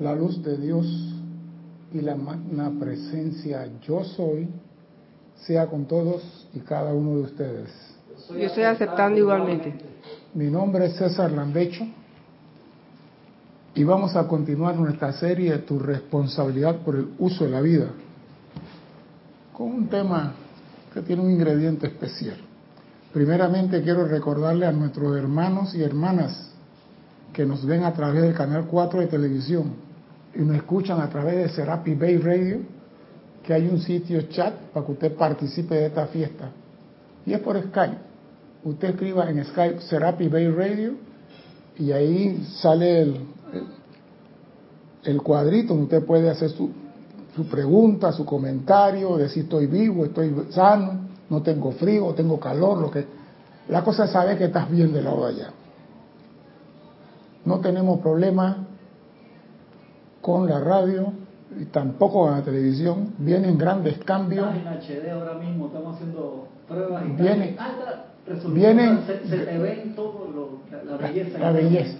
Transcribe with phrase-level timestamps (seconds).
[0.00, 0.86] La luz de Dios
[1.92, 4.48] y la magna presencia yo soy
[5.34, 7.68] sea con todos y cada uno de ustedes.
[8.30, 9.74] Yo estoy aceptando igualmente.
[10.32, 11.86] Mi nombre es César Landecho
[13.74, 17.88] y vamos a continuar nuestra serie Tu responsabilidad por el uso de la vida
[19.52, 20.32] con un tema
[20.94, 22.38] que tiene un ingrediente especial.
[23.12, 26.54] Primeramente quiero recordarle a nuestros hermanos y hermanas
[27.34, 29.89] que nos ven a través del canal 4 de televisión
[30.34, 32.58] y nos escuchan a través de Serapi Bay Radio,
[33.42, 36.50] que hay un sitio chat para que usted participe de esta fiesta.
[37.26, 37.98] Y es por Skype.
[38.64, 40.94] Usted escriba en Skype Serapi Bay Radio
[41.78, 43.20] y ahí sale el,
[45.04, 46.70] el, cuadrito donde usted puede hacer su,
[47.34, 52.90] su pregunta, su comentario, decir estoy vivo, estoy sano, no tengo frío, tengo calor, lo
[52.90, 53.04] que...
[53.68, 55.50] La cosa es saber que estás bien de lado allá.
[57.44, 58.66] No tenemos problema
[60.32, 61.12] con la radio
[61.58, 63.14] y tampoco con la televisión.
[63.18, 64.48] Vienen grandes cambios.
[64.54, 67.56] en HD ahora mismo, estamos haciendo pruebas y vienen,
[68.52, 71.38] vienen se, se, te ven todo lo, la, la, belleza.
[71.38, 71.98] La, belleza.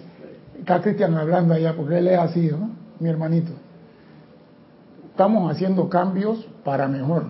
[0.59, 2.71] Está Cristian hablando allá porque él es así, ¿no?
[2.99, 3.53] Mi hermanito.
[5.11, 7.25] Estamos haciendo cambios para mejor.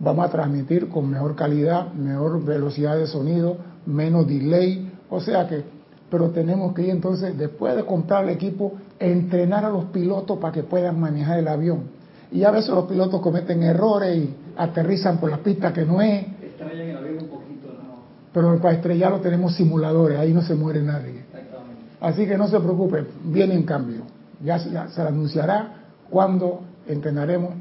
[0.00, 4.90] Vamos a transmitir con mejor calidad, mejor velocidad de sonido, menos delay.
[5.08, 5.64] O sea que
[6.10, 10.52] pero tenemos que ir entonces, después de comprar el equipo, entrenar a los pilotos para
[10.52, 11.84] que puedan manejar el avión.
[12.30, 16.26] Y a veces los pilotos cometen errores y aterrizan por la pista que no es.
[16.42, 18.02] Estrellan el avión un poquito, ¿no?
[18.32, 21.20] Pero para estrellarlo tenemos simuladores, ahí no se muere nadie.
[21.20, 21.82] Exactamente.
[22.00, 24.02] Así que no se preocupe, viene en cambio.
[24.42, 27.54] Ya, ya se anunciará cuando entrenaremos,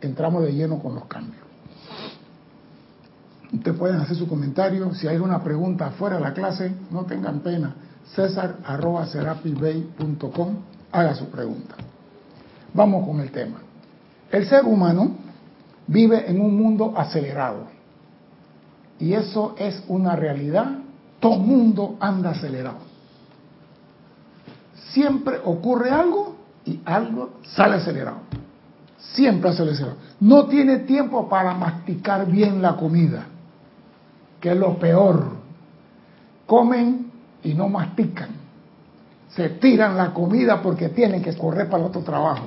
[0.00, 1.42] entramos de lleno con los cambios.
[3.52, 4.94] Ustedes pueden hacer su comentario.
[4.94, 7.74] Si hay una pregunta fuera de la clase, no tengan pena
[8.14, 8.56] cesar.com,
[10.92, 11.74] haga su pregunta.
[12.74, 13.60] Vamos con el tema.
[14.30, 15.16] El ser humano
[15.86, 17.66] vive en un mundo acelerado.
[18.98, 20.78] Y eso es una realidad.
[21.20, 22.78] Todo mundo anda acelerado.
[24.92, 28.18] Siempre ocurre algo y algo sale acelerado.
[28.98, 29.96] Siempre acelerado.
[30.20, 33.26] No tiene tiempo para masticar bien la comida,
[34.40, 35.38] que es lo peor.
[36.46, 37.07] Comen
[37.42, 38.30] y no mastican.
[39.30, 42.46] Se tiran la comida porque tienen que correr para otro trabajo.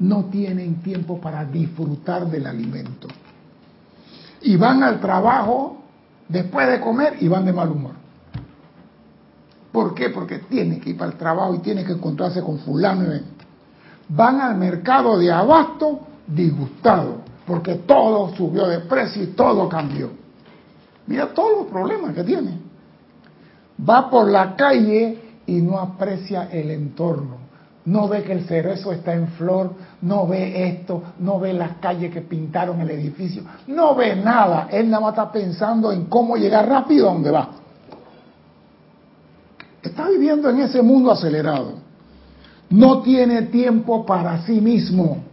[0.00, 3.08] No tienen tiempo para disfrutar del alimento.
[4.42, 5.82] Y van al trabajo
[6.28, 7.92] después de comer y van de mal humor.
[9.70, 10.10] ¿Por qué?
[10.10, 13.06] Porque tienen que ir para el trabajo y tienen que encontrarse con fulano.
[14.08, 17.16] Van al mercado de abasto disgustados
[17.46, 20.10] porque todo subió de precio y todo cambió.
[21.06, 22.69] Mira todos los problemas que tienen
[23.88, 27.38] va por la calle y no aprecia el entorno.
[27.86, 32.12] No ve que el cerezo está en flor, no ve esto, no ve las calles
[32.12, 34.68] que pintaron el edificio, no ve nada.
[34.70, 37.50] Él nada más está pensando en cómo llegar rápido a donde va.
[39.82, 41.72] Está viviendo en ese mundo acelerado.
[42.68, 45.24] No tiene tiempo para sí mismo.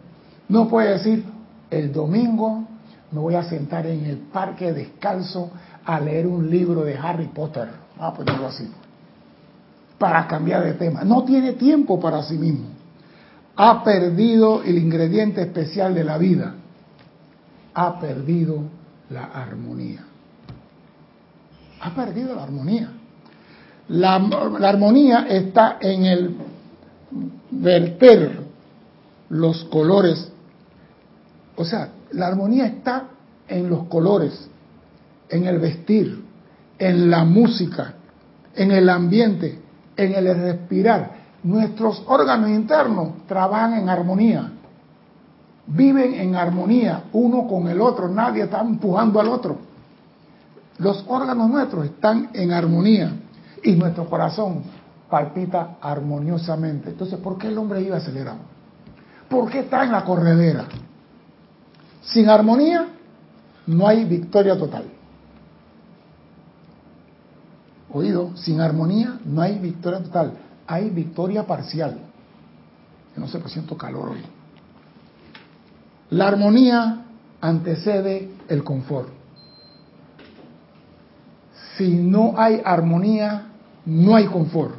[0.47, 1.25] No puede decir,
[1.69, 2.63] el domingo
[3.11, 5.51] me voy a sentar en el parque descalzo
[5.85, 8.69] a leer un libro de Harry Potter Vamos a ponerlo así.
[9.97, 11.03] Para cambiar de tema.
[11.03, 12.67] No tiene tiempo para sí mismo.
[13.55, 16.55] Ha perdido el ingrediente especial de la vida.
[17.73, 18.61] Ha perdido
[19.09, 20.05] la armonía.
[21.81, 22.91] Ha perdido la armonía.
[23.89, 26.35] La, la armonía está en el
[27.49, 28.41] verter
[29.29, 30.31] los colores.
[31.55, 33.09] O sea, la armonía está
[33.47, 34.49] en los colores,
[35.29, 36.23] en el vestir,
[36.79, 37.93] en la música,
[38.55, 39.59] en el ambiente,
[39.95, 41.17] en el respirar.
[41.43, 44.51] Nuestros órganos internos trabajan en armonía,
[45.67, 49.57] viven en armonía uno con el otro, nadie está empujando al otro.
[50.79, 53.11] Los órganos nuestros están en armonía
[53.63, 54.61] y nuestro corazón
[55.09, 56.89] palpita armoniosamente.
[56.89, 58.39] Entonces, ¿por qué el hombre iba acelerado?
[59.29, 60.65] ¿Por qué está en la corredera?
[62.01, 62.87] Sin armonía
[63.65, 64.85] no hay victoria total.
[67.91, 70.33] Oído, sin armonía no hay victoria total,
[70.67, 71.99] hay victoria parcial.
[73.15, 74.21] no sé, por siento calor hoy.
[76.09, 77.05] La armonía
[77.41, 79.09] antecede el confort.
[81.77, 83.47] Si no hay armonía,
[83.85, 84.75] no hay confort.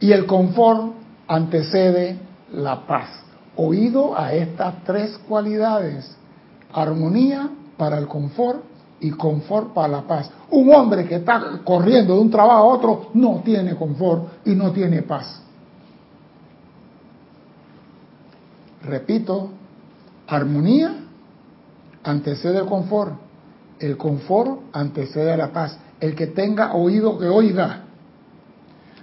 [0.00, 0.94] Y el confort
[1.28, 2.18] antecede
[2.52, 3.08] la paz.
[3.56, 6.16] Oído a estas tres cualidades.
[6.72, 8.64] Armonía para el confort,
[9.02, 10.30] y confort para la paz.
[10.50, 14.70] Un hombre que está corriendo de un trabajo a otro no tiene confort y no
[14.70, 15.42] tiene paz.
[18.84, 19.50] Repito,
[20.28, 20.94] armonía
[22.04, 23.14] antecede el confort.
[23.80, 25.76] El confort antecede a la paz.
[25.98, 27.80] El que tenga oído que oiga.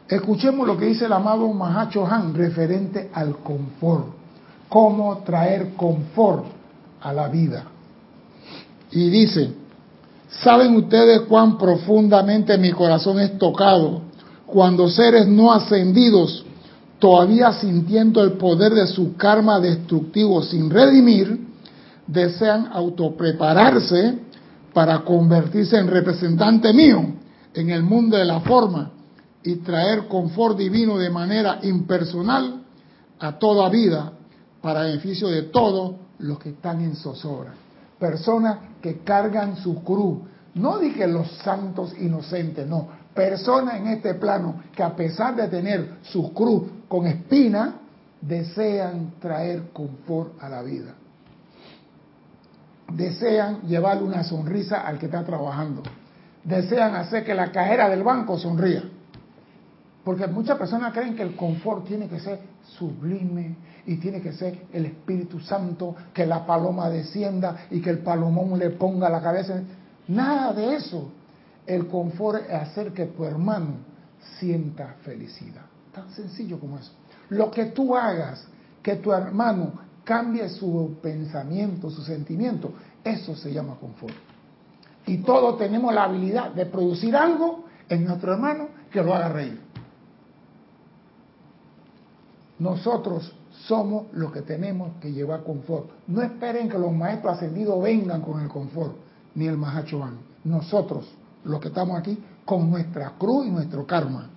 [0.07, 4.07] Escuchemos lo que dice el amado Mahacho Han referente al confort.
[4.69, 6.45] Cómo traer confort
[7.01, 7.65] a la vida.
[8.91, 9.58] Y dice,
[10.29, 14.01] ¿saben ustedes cuán profundamente mi corazón es tocado
[14.45, 16.45] cuando seres no ascendidos,
[16.97, 21.47] todavía sintiendo el poder de su karma destructivo sin redimir,
[22.07, 24.19] desean autoprepararse
[24.73, 27.13] para convertirse en representante mío
[27.53, 28.91] en el mundo de la forma
[29.43, 32.63] y traer confort divino de manera impersonal
[33.19, 34.11] a toda vida
[34.61, 37.53] para beneficio de todos los que están en zozobra.
[37.99, 40.19] Personas que cargan su cruz.
[40.55, 42.87] No dije los santos inocentes, no.
[43.13, 47.75] Personas en este plano que a pesar de tener su cruz con espina,
[48.21, 50.95] desean traer confort a la vida.
[52.93, 55.83] Desean llevarle una sonrisa al que está trabajando.
[56.43, 58.83] Desean hacer que la cajera del banco sonría.
[60.03, 64.65] Porque muchas personas creen que el confort tiene que ser sublime y tiene que ser
[64.73, 69.61] el Espíritu Santo, que la paloma descienda y que el palomón le ponga la cabeza.
[70.07, 71.11] Nada de eso.
[71.65, 73.75] El confort es hacer que tu hermano
[74.39, 75.65] sienta felicidad.
[75.93, 76.91] Tan sencillo como eso.
[77.29, 78.45] Lo que tú hagas,
[78.81, 79.73] que tu hermano
[80.03, 82.73] cambie su pensamiento, su sentimiento,
[83.03, 84.15] eso se llama confort.
[85.05, 89.61] Y todos tenemos la habilidad de producir algo en nuestro hermano que lo haga reír.
[92.59, 93.33] Nosotros
[93.67, 95.89] somos los que tenemos que llevar confort.
[96.07, 98.95] No esperen que los maestros ascendidos vengan con el confort,
[99.35, 100.17] ni el Mahacho van.
[100.43, 101.05] Nosotros,
[101.43, 104.29] los que estamos aquí, con nuestra cruz y nuestro karma.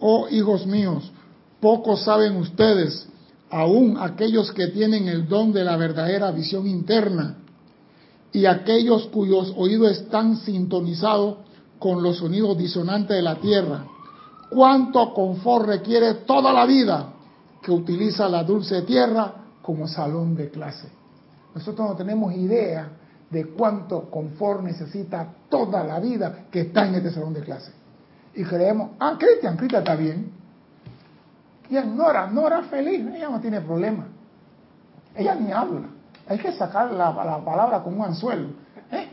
[0.00, 1.12] Oh hijos míos,
[1.60, 3.06] pocos saben ustedes,
[3.50, 7.36] aún aquellos que tienen el don de la verdadera visión interna
[8.32, 11.36] y aquellos cuyos oídos están sintonizados
[11.78, 13.84] con los sonidos disonantes de la tierra,
[14.50, 17.12] cuánto confort requiere toda la vida
[17.62, 19.32] que utiliza la dulce tierra
[19.62, 20.88] como salón de clase.
[21.54, 22.88] Nosotros no tenemos idea
[23.30, 27.72] de cuánto confort necesita toda la vida que está en este salón de clase.
[28.34, 30.32] Y creemos, ah, Cristian, Cristian está bien.
[31.70, 34.06] Y Nora, Nora feliz, ella no tiene problema.
[35.14, 35.88] Ella ni habla.
[36.28, 38.48] Hay que sacar la, palabra con un anzuelo.
[38.90, 39.08] ¿Eh?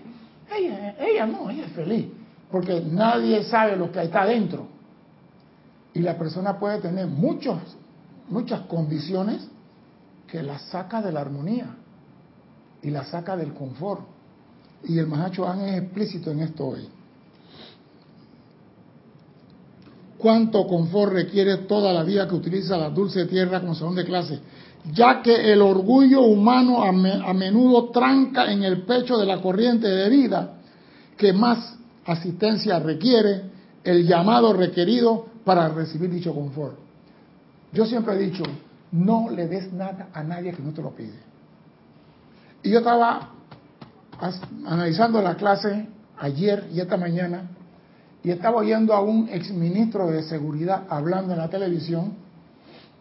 [0.58, 2.08] Ella, ella no, ella es feliz.
[2.52, 4.68] Porque nadie sabe lo que está adentro.
[5.94, 7.60] Y la persona puede tener muchos,
[8.30, 9.48] muchas condiciones
[10.28, 11.76] que la saca de la armonía
[12.82, 14.02] y la saca del confort.
[14.84, 16.88] Y el Mahacho es explícito en esto hoy.
[20.18, 24.40] Cuánto confort requiere toda la vida que utiliza la dulce tierra como salón de clase,
[24.94, 30.10] ya que el orgullo humano a menudo tranca en el pecho de la corriente de
[30.10, 30.56] vida
[31.18, 33.44] que más asistencia requiere,
[33.84, 36.89] el llamado requerido para recibir dicho confort.
[37.72, 38.44] Yo siempre he dicho,
[38.92, 41.20] no le des nada a nadie que no te lo pide.
[42.64, 43.30] Y yo estaba
[44.66, 45.88] analizando la clase
[46.18, 47.50] ayer y esta mañana
[48.24, 52.14] y estaba oyendo a un exministro de seguridad hablando en la televisión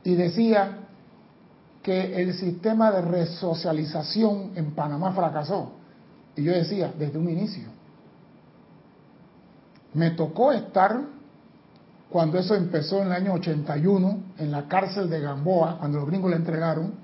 [0.04, 0.78] y decía
[1.82, 5.72] que el sistema de resocialización en Panamá fracasó.
[6.36, 7.68] Y yo decía, desde un inicio.
[9.94, 11.00] Me tocó estar
[12.10, 16.30] cuando eso empezó en el año 81 en la cárcel de Gamboa, cuando los gringos
[16.30, 16.94] le entregaron.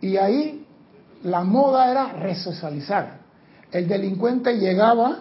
[0.00, 0.66] Y ahí
[1.22, 3.18] la moda era resocializar.
[3.70, 5.18] El delincuente llegaba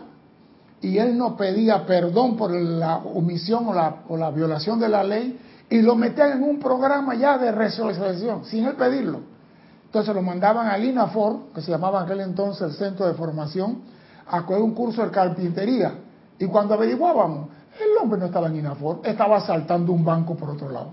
[0.82, 5.04] y él no pedía perdón por la omisión o la, o la violación de la
[5.04, 5.40] ley
[5.70, 9.22] y lo metían en un programa ya de resocialización, sin él pedirlo.
[9.86, 13.82] Entonces lo mandaban al INAFOR, que se llamaba en aquel entonces el Centro de Formación,
[14.28, 15.94] a coger un curso de carpintería.
[16.40, 17.50] Y cuando averiguábamos,
[17.80, 20.92] el hombre no estaba en INAFOR, estaba saltando un banco por otro lado.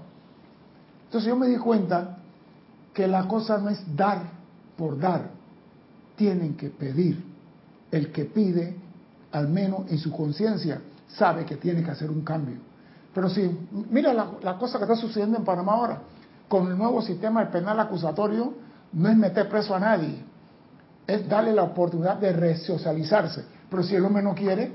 [1.07, 2.19] Entonces yo me di cuenta
[2.93, 4.23] que la cosa no es dar
[4.77, 5.31] por dar,
[6.17, 7.33] tienen que pedir.
[7.91, 8.77] El que pide
[9.35, 12.57] al menos en su conciencia, sabe que tiene que hacer un cambio.
[13.13, 13.51] Pero si,
[13.91, 15.99] mira la, cosa que está sucediendo en Panamá ahora,
[16.49, 18.55] con el nuevo sistema de penal acusatorio,
[18.93, 20.23] no es meter preso a nadie,
[21.07, 23.45] es darle la oportunidad de resocializarse.
[23.69, 24.73] Pero si el hombre no quiere,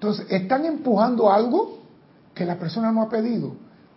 [0.00, 1.80] entonces están empujando algo
[2.32, 3.52] que la persona no ha pedido.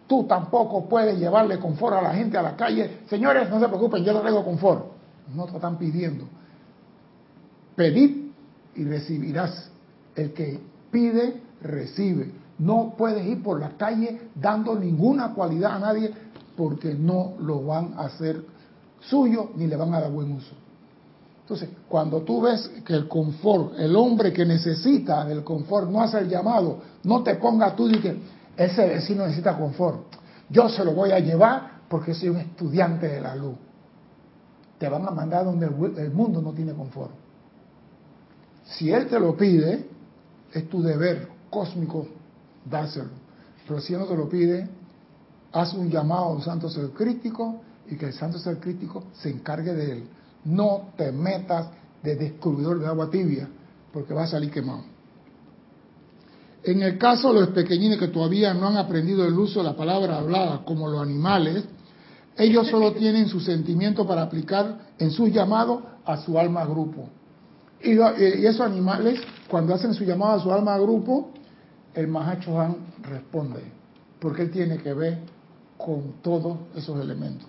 [0.06, 3.00] Tú tampoco puedes llevarle confort a la gente a la calle.
[3.10, 4.84] Señores, no se preocupen, yo traigo confort.
[5.34, 6.26] No te están pidiendo.
[7.78, 8.34] Pedir
[8.76, 9.72] y recibirás.
[10.14, 10.60] El que
[10.92, 12.34] pide, recibe.
[12.60, 16.14] No puedes ir por la calle dando ninguna cualidad a nadie.
[16.58, 18.44] porque no lo van a hacer
[19.00, 20.54] suyo ni le van a dar buen uso.
[21.44, 26.20] Entonces, cuando tú ves que el confort, el hombre que necesita del confort no hace
[26.20, 28.18] el llamado, no te ponga tú y que
[28.56, 30.06] ese vecino necesita confort.
[30.50, 33.56] Yo se lo voy a llevar porque soy un estudiante de la luz.
[34.78, 35.66] Te van a mandar donde
[36.02, 37.12] el mundo no tiene confort.
[38.64, 39.86] Si él te lo pide,
[40.54, 42.08] es tu deber cósmico
[42.70, 43.10] dárselo.
[43.68, 44.66] Pero si él no te lo pide,
[45.52, 49.30] haz un llamado a un santo ser crítico y que el santo ser crítico se
[49.30, 50.04] encargue de él.
[50.46, 51.70] No te metas
[52.02, 53.48] de descubridor de agua tibia,
[53.92, 54.84] porque va a salir quemado.
[56.64, 59.76] En el caso de los pequeñines que todavía no han aprendido el uso de la
[59.76, 61.66] palabra hablada, como los animales,
[62.38, 67.10] ellos solo tienen su sentimiento para aplicar en su llamado a su alma grupo.
[67.82, 67.98] Y,
[68.46, 69.20] esos animales,
[69.50, 71.32] cuando hacen su llamado a su alma grupo,
[71.94, 73.62] el Mahacho Han responde,
[74.20, 75.20] porque él tiene que ver
[75.78, 77.48] con todos esos elementos.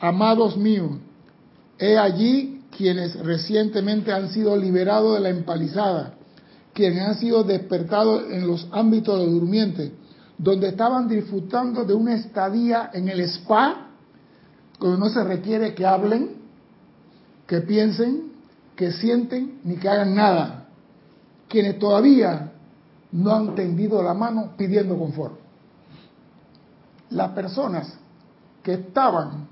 [0.00, 0.92] Amados míos,
[1.78, 6.14] he allí quienes recientemente han sido liberados de la empalizada,
[6.72, 9.92] quienes han sido despertados en los ámbitos de los durmientes,
[10.36, 13.88] donde estaban disfrutando de una estadía en el spa,
[14.80, 16.36] donde no se requiere que hablen,
[17.46, 18.32] que piensen,
[18.74, 20.66] que sienten ni que hagan nada,
[21.48, 22.52] quienes todavía
[23.12, 25.38] no han tendido la mano pidiendo confort.
[27.10, 27.96] Las personas
[28.62, 29.46] que estaban,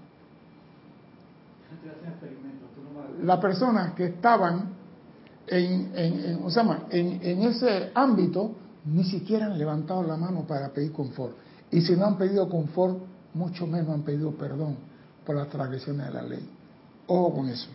[3.23, 4.71] las personas que estaban
[5.47, 6.41] en, en,
[6.91, 8.53] en, en ese ámbito,
[8.85, 11.37] ni siquiera han levantado la mano para pedir confort.
[11.71, 12.99] Y si no han pedido confort,
[13.35, 14.77] mucho menos han pedido perdón
[15.25, 16.49] por las transgresiones de la ley.
[17.07, 17.69] Ojo con eso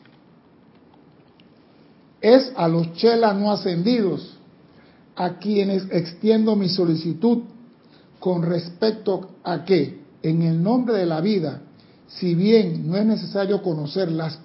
[2.22, 4.38] es a los chelas no ascendidos
[5.16, 7.44] a quienes extiendo mi solicitud
[8.20, 11.62] con respecto a que, en el nombre de la vida,
[12.08, 14.40] si bien no es necesario conocer las,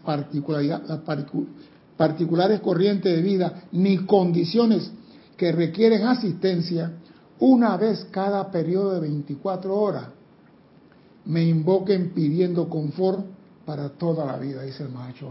[1.97, 4.91] particulares corrientes de vida ni condiciones
[5.37, 6.93] que requieren asistencia,
[7.39, 10.07] una vez cada periodo de 24 horas,
[11.25, 13.25] me invoquen pidiendo confort
[13.65, 15.31] para toda la vida, dice el Mahacho.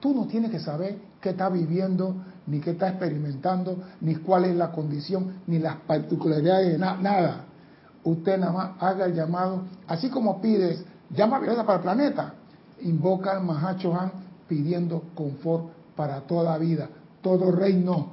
[0.00, 2.14] Tú no tienes que saber qué está viviendo,
[2.46, 7.46] ni qué está experimentando, ni cuál es la condición, ni las particularidades de nada.
[8.04, 12.34] Usted nada más haga el llamado, así como pides, llama a para el planeta,
[12.82, 14.12] invoca al Mahacho Han
[14.48, 16.88] pidiendo confort para toda vida,
[17.22, 18.12] todo reino.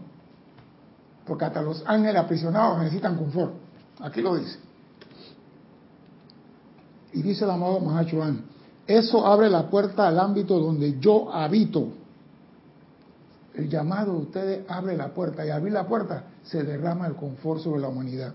[1.26, 3.54] Porque hasta los ángeles aprisionados necesitan confort.
[4.00, 4.60] Aquí lo dice.
[7.14, 8.46] Y dice el amado Mahacho Han,
[8.88, 11.90] eso abre la puerta al ámbito donde yo habito.
[13.54, 17.62] El llamado de ustedes abre la puerta y abrir la puerta se derrama el confort
[17.62, 18.34] sobre la humanidad.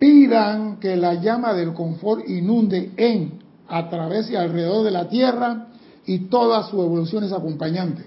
[0.00, 3.38] Pidan que la llama del confort inunde en,
[3.68, 5.66] a través y alrededor de la tierra
[6.06, 8.06] y todas sus evoluciones acompañantes.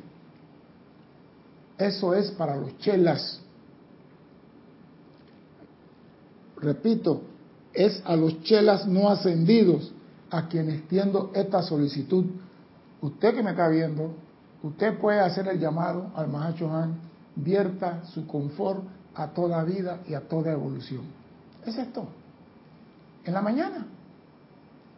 [1.78, 3.40] Eso es para los chelas.
[6.58, 7.22] Repito,
[7.74, 9.92] es a los chelas no ascendidos
[10.32, 12.26] a quien extiendo esta solicitud.
[13.02, 14.16] Usted que me está viendo,
[14.64, 16.96] usted puede hacer el llamado al Mahacho Han,
[17.36, 18.84] vierta su confort
[19.14, 21.23] a toda vida y a toda evolución.
[21.66, 22.08] Es esto.
[23.26, 23.86] En la mañana.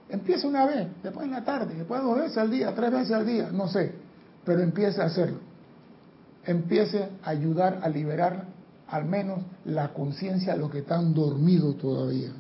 [0.10, 3.26] Empiece una vez, después en la tarde, después dos veces al día, tres veces al
[3.26, 3.92] día, no sé,
[4.44, 5.40] pero empiece a hacerlo.
[6.46, 8.46] Empiece a ayudar a liberar
[8.88, 12.32] al menos la conciencia de los que están dormidos todavía.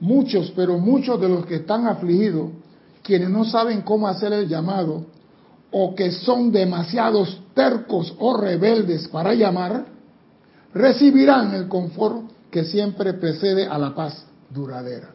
[0.00, 2.50] Muchos, pero muchos de los que están afligidos,
[3.04, 5.06] quienes no saben cómo hacer el llamado,
[5.72, 9.86] o que son demasiados tercos o rebeldes para llamar,
[10.74, 15.10] recibirán el confort que siempre precede a la paz duradera.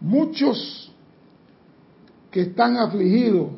[0.00, 0.92] Muchos
[2.30, 3.50] que están afligidos,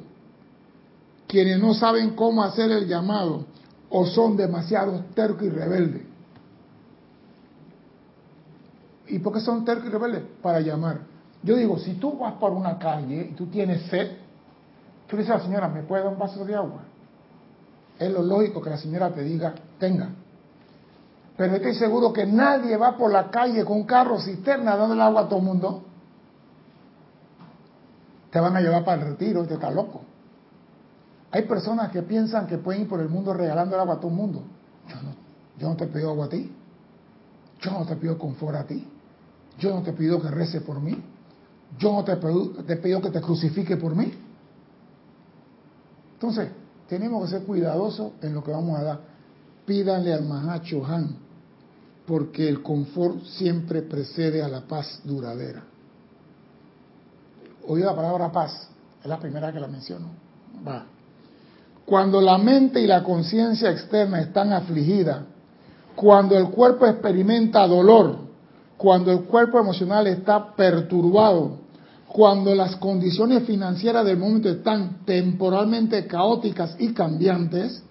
[1.28, 3.44] quienes no saben cómo hacer el llamado,
[3.90, 6.02] o son demasiados tercos y rebeldes,
[9.06, 10.22] ¿Y por qué son tercos y rebeldes?
[10.42, 11.00] Para llamar.
[11.42, 14.12] Yo digo, si tú vas por una calle y tú tienes sed,
[15.14, 16.82] tú dices la señora, ¿me puede dar un vaso de agua?
[17.98, 20.08] Es lo lógico que la señora te diga, tenga.
[21.36, 25.22] Pero estoy seguro que nadie va por la calle con carro cisterna dando el agua
[25.22, 25.84] a todo el mundo.
[28.30, 30.02] Te van a llevar para el retiro y te está loco.
[31.30, 34.10] Hay personas que piensan que pueden ir por el mundo regalando el agua a todo
[34.10, 34.42] el mundo.
[34.88, 35.14] Yo no,
[35.58, 36.52] yo no te pido agua a ti.
[37.60, 38.86] Yo no te pido confort a ti.
[39.58, 41.00] Yo no te pido que rece por mí.
[41.78, 44.12] Yo no te pido, te pido que te crucifique por mí.
[46.26, 46.52] Entonces,
[46.88, 49.00] tenemos que ser cuidadosos en lo que vamos a dar.
[49.66, 51.16] Pídanle al Mahacho Han,
[52.06, 55.62] porque el confort siempre precede a la paz duradera.
[57.68, 58.68] Oí la palabra paz,
[59.02, 60.06] es la primera que la menciono.
[60.66, 60.86] Va.
[61.84, 65.24] Cuando la mente y la conciencia externa están afligidas,
[65.94, 68.16] cuando el cuerpo experimenta dolor,
[68.78, 71.58] cuando el cuerpo emocional está perturbado,
[72.14, 77.82] cuando las condiciones financieras del momento están temporalmente caóticas y cambiantes,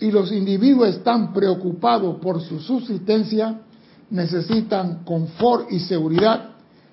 [0.00, 3.60] y los individuos están preocupados por su subsistencia,
[4.08, 6.52] necesitan confort y seguridad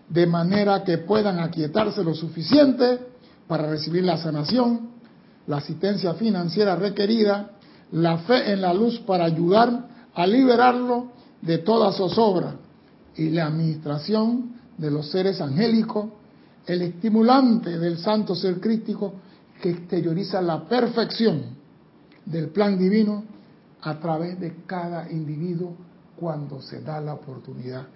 [0.09, 2.99] de manera que puedan aquietarse lo suficiente
[3.47, 4.89] para recibir la sanación,
[5.47, 7.51] la asistencia financiera requerida,
[7.93, 12.55] la fe en la luz para ayudar a liberarlo de toda zozobra
[13.15, 16.19] y la administración de los seres angélicos,
[16.67, 19.13] el estimulante del santo ser crístico
[19.61, 21.43] que exterioriza la perfección
[22.25, 23.23] del plan divino
[23.81, 25.75] a través de cada individuo
[26.15, 27.87] cuando se da la oportunidad.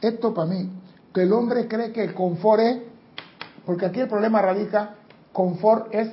[0.00, 0.70] Esto para mí,
[1.12, 2.78] que el hombre cree que el confort es,
[3.64, 4.94] porque aquí el problema radica,
[5.32, 6.10] confort es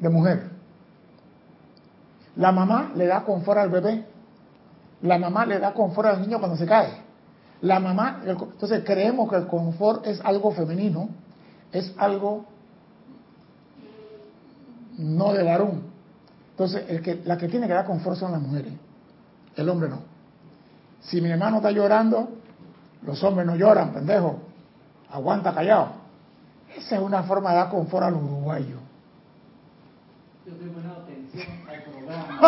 [0.00, 0.50] de mujer.
[2.36, 4.04] La mamá le da confort al bebé,
[5.02, 7.08] la mamá le da confort al niño cuando se cae.
[7.60, 11.08] La mamá, entonces creemos que el confort es algo femenino,
[11.72, 12.46] es algo
[14.98, 15.82] no de varón.
[16.50, 18.72] Entonces, el que, la que tiene que dar confort son las mujeres,
[19.56, 20.00] el hombre no.
[21.00, 22.30] Si mi hermano está llorando,
[23.02, 24.40] los hombres no lloran, pendejo,
[25.10, 25.92] aguanta callado.
[26.76, 28.76] Esa es una forma de dar confort al uruguayo.
[30.46, 32.42] Yo atención al programa.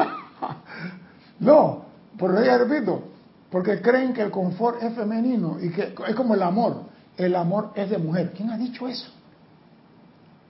[1.40, 1.84] no,
[2.18, 3.02] por eso ya repito,
[3.50, 6.91] porque creen que el confort es femenino y que es como el amor.
[7.16, 8.32] El amor es de mujer.
[8.34, 9.10] ¿Quién ha dicho eso?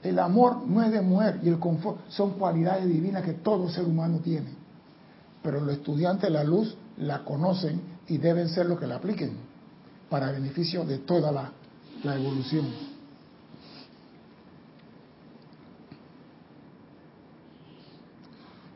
[0.03, 3.85] El amor no es de mujer y el confort son cualidades divinas que todo ser
[3.85, 4.51] humano tiene.
[5.43, 9.37] Pero los estudiantes de la luz la conocen y deben ser los que la apliquen
[10.09, 11.53] para beneficio de toda la,
[12.03, 12.67] la evolución.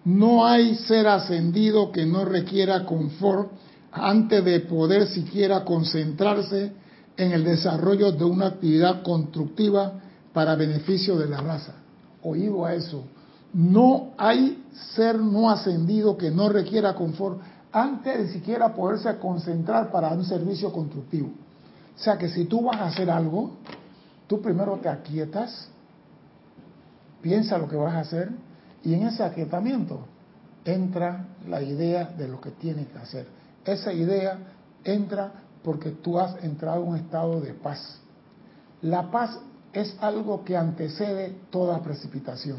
[0.05, 3.51] No hay ser ascendido que no requiera confort
[3.91, 6.73] antes de poder siquiera concentrarse
[7.17, 9.95] en el desarrollo de una actividad constructiva
[10.33, 11.75] para beneficio de la raza.
[12.23, 13.05] Oído a eso.
[13.53, 17.41] No hay ser no ascendido que no requiera confort
[17.73, 21.29] antes de siquiera poderse concentrar para un servicio constructivo.
[21.29, 23.53] O sea que si tú vas a hacer algo,
[24.27, 25.69] tú primero te aquietas,
[27.23, 28.31] piensa lo que vas a hacer
[28.85, 30.01] y en ese aquietamiento
[30.65, 33.27] entra la idea de lo que tienes que hacer.
[33.65, 34.39] Esa idea
[34.85, 35.33] entra
[35.67, 37.99] porque tú has entrado en un estado de paz.
[38.83, 39.37] La paz
[39.73, 42.59] es algo que antecede toda precipitación.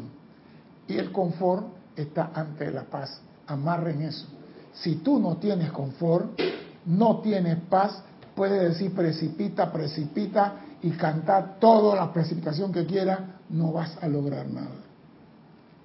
[0.86, 3.22] Y el confort está ante la paz.
[3.46, 4.26] Amarren eso.
[4.74, 6.38] Si tú no tienes confort,
[6.84, 8.02] no tienes paz,
[8.36, 14.46] puedes decir precipita, precipita y cantar toda la precipitación que quieras, no vas a lograr
[14.48, 14.82] nada.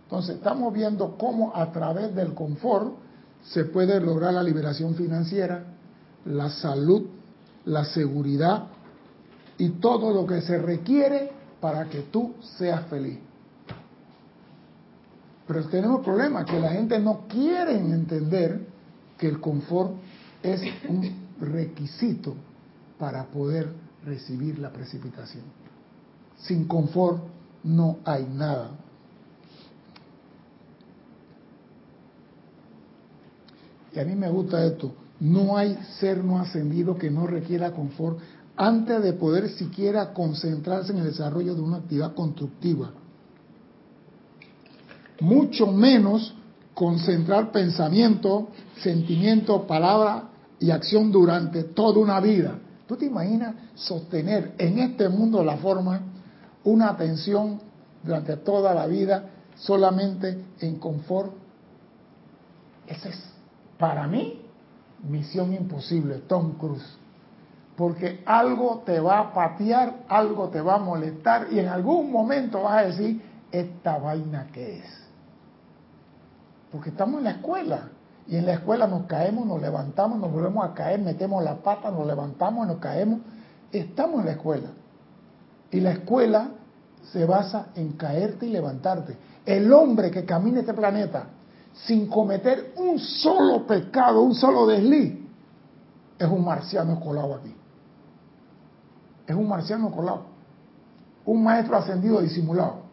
[0.03, 2.95] Entonces estamos viendo cómo a través del confort
[3.45, 5.67] se puede lograr la liberación financiera,
[6.25, 7.12] la salud,
[7.65, 8.67] la seguridad
[9.58, 13.19] y todo lo que se requiere para que tú seas feliz.
[15.47, 18.67] Pero tenemos el problema, que la gente no quiere entender
[19.17, 19.93] que el confort
[20.41, 22.36] es un requisito
[22.97, 23.71] para poder
[24.06, 25.43] recibir la precipitación.
[26.38, 27.23] Sin confort
[27.63, 28.71] no hay nada.
[33.93, 34.93] Y a mí me gusta esto.
[35.19, 38.19] No hay ser no ascendido que no requiera confort
[38.56, 42.91] antes de poder siquiera concentrarse en el desarrollo de una actividad constructiva.
[45.19, 46.36] Mucho menos
[46.73, 48.49] concentrar pensamiento,
[48.82, 52.60] sentimiento, palabra y acción durante toda una vida.
[52.88, 56.02] ¿Tú te imaginas sostener en este mundo la forma
[56.63, 57.60] una atención
[58.04, 61.32] durante toda la vida solamente en confort?
[62.88, 63.23] Ese es
[63.78, 64.41] para mí,
[65.04, 66.98] misión imposible, Tom Cruise.
[67.76, 72.63] Porque algo te va a patear, algo te va a molestar y en algún momento
[72.63, 75.04] vas a decir, ¿esta vaina qué es?
[76.72, 77.89] Porque estamos en la escuela
[78.28, 81.92] y en la escuela nos caemos, nos levantamos, nos volvemos a caer, metemos la pata,
[81.92, 83.20] nos levantamos, nos caemos.
[83.72, 84.70] Estamos en la escuela.
[85.72, 86.52] Y la escuela
[87.12, 89.18] se basa en caerte y levantarte.
[89.46, 91.28] El hombre que camina este planeta
[91.73, 95.19] sin cometer un solo pecado, un solo desliz,
[96.17, 97.53] es un marciano colado aquí.
[99.27, 100.25] Es un marciano colado.
[101.25, 102.83] Un maestro ascendido disimulado.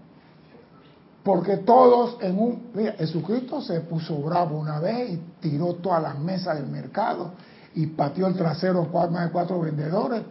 [1.22, 2.70] Porque todos en un...
[2.72, 7.32] Mira, Jesucristo se puso bravo una vez y tiró todas las mesas del mercado
[7.74, 10.22] y pateó el trasero más de cuatro vendedores.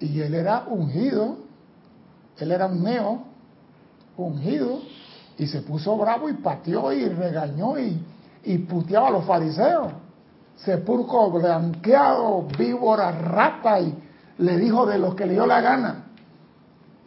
[0.00, 1.36] Y él era ungido,
[2.38, 3.22] él era un neo,
[4.16, 4.80] ungido,
[5.42, 8.00] y se puso bravo y pateó y regañó y,
[8.44, 9.92] y puteaba a los fariseos.
[10.54, 13.92] Sepulcro blanqueado, víbora, rata, y
[14.38, 16.04] le dijo de lo que le dio la gana.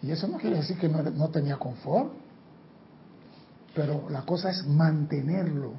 [0.01, 2.11] Y eso no quiere decir que no, no tenía confort.
[3.73, 5.71] Pero la cosa es mantenerlo.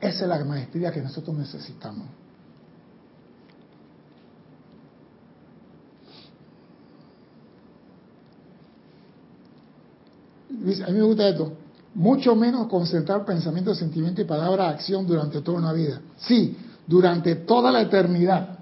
[0.00, 2.08] Esa es la maestría que nosotros necesitamos.
[10.82, 11.52] A mí me gusta esto,
[11.94, 16.00] mucho menos concentrar pensamiento, sentimiento y palabra acción durante toda una vida.
[16.18, 18.58] Sí, durante toda la eternidad.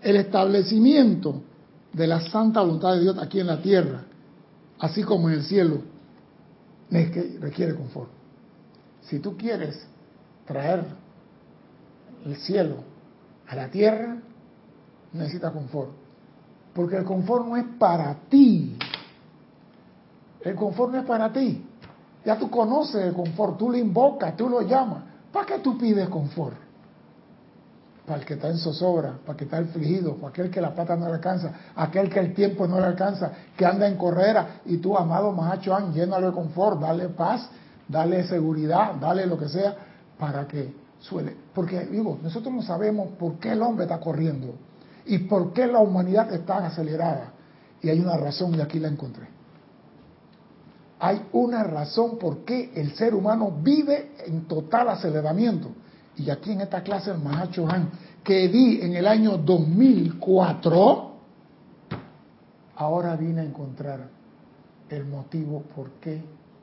[0.00, 1.42] El establecimiento
[1.92, 4.04] de la santa voluntad de Dios aquí en la tierra,
[4.78, 5.82] así como en el cielo,
[6.90, 8.10] requiere confort.
[9.02, 9.86] Si tú quieres
[10.46, 10.84] traer
[12.24, 12.76] el cielo
[13.46, 14.16] a la tierra,
[15.12, 15.90] necesitas confort.
[16.74, 18.76] Porque el confort no es para ti,
[20.44, 21.66] el confort no es para ti.
[22.24, 25.02] Ya tú conoces el confort, tú lo invocas, tú lo llamas.
[25.32, 26.56] ¿Para qué tú pides confort?
[28.06, 30.74] Para el que está en zozobra, para el que está afligido, para aquel que la
[30.74, 34.60] plata no le alcanza, aquel que el tiempo no le alcanza, que anda en carrera
[34.66, 37.48] y tú, amado Mahachoan, llénalo de confort, dale paz,
[37.88, 39.74] dale seguridad, dale lo que sea,
[40.18, 41.34] para que suele.
[41.54, 44.54] Porque, digo, nosotros no sabemos por qué el hombre está corriendo
[45.06, 47.32] y por qué la humanidad está acelerada.
[47.80, 49.33] Y hay una razón y aquí la encontré
[51.04, 55.68] hay una razón por qué el ser humano vive en total aceleramiento.
[56.16, 57.90] Y aquí en esta clase el Mahacho Han,
[58.22, 61.12] que di en el año 2004,
[62.76, 64.08] ahora vine a encontrar
[64.88, 66.22] el motivo por qué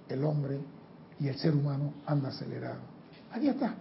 [0.09, 0.59] el hombre
[1.19, 2.79] y el ser humano anda acelerado.
[3.31, 3.75] Ahí está.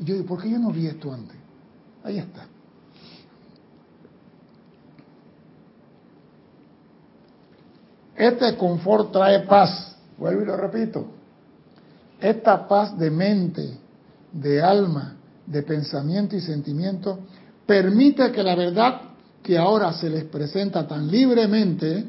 [0.00, 1.36] Y yo digo, ¿por qué yo no vi esto antes?
[2.02, 2.48] Ahí está.
[8.16, 9.96] Este confort trae paz.
[10.18, 11.06] Vuelvo y lo repito.
[12.20, 13.78] Esta paz de mente,
[14.32, 17.18] de alma, de pensamiento y sentimiento
[17.66, 19.00] permite que la verdad
[19.42, 22.04] que ahora se les presenta tan libremente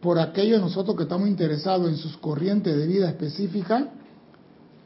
[0.00, 3.88] por aquellos nosotros que estamos interesados en sus corrientes de vida específica,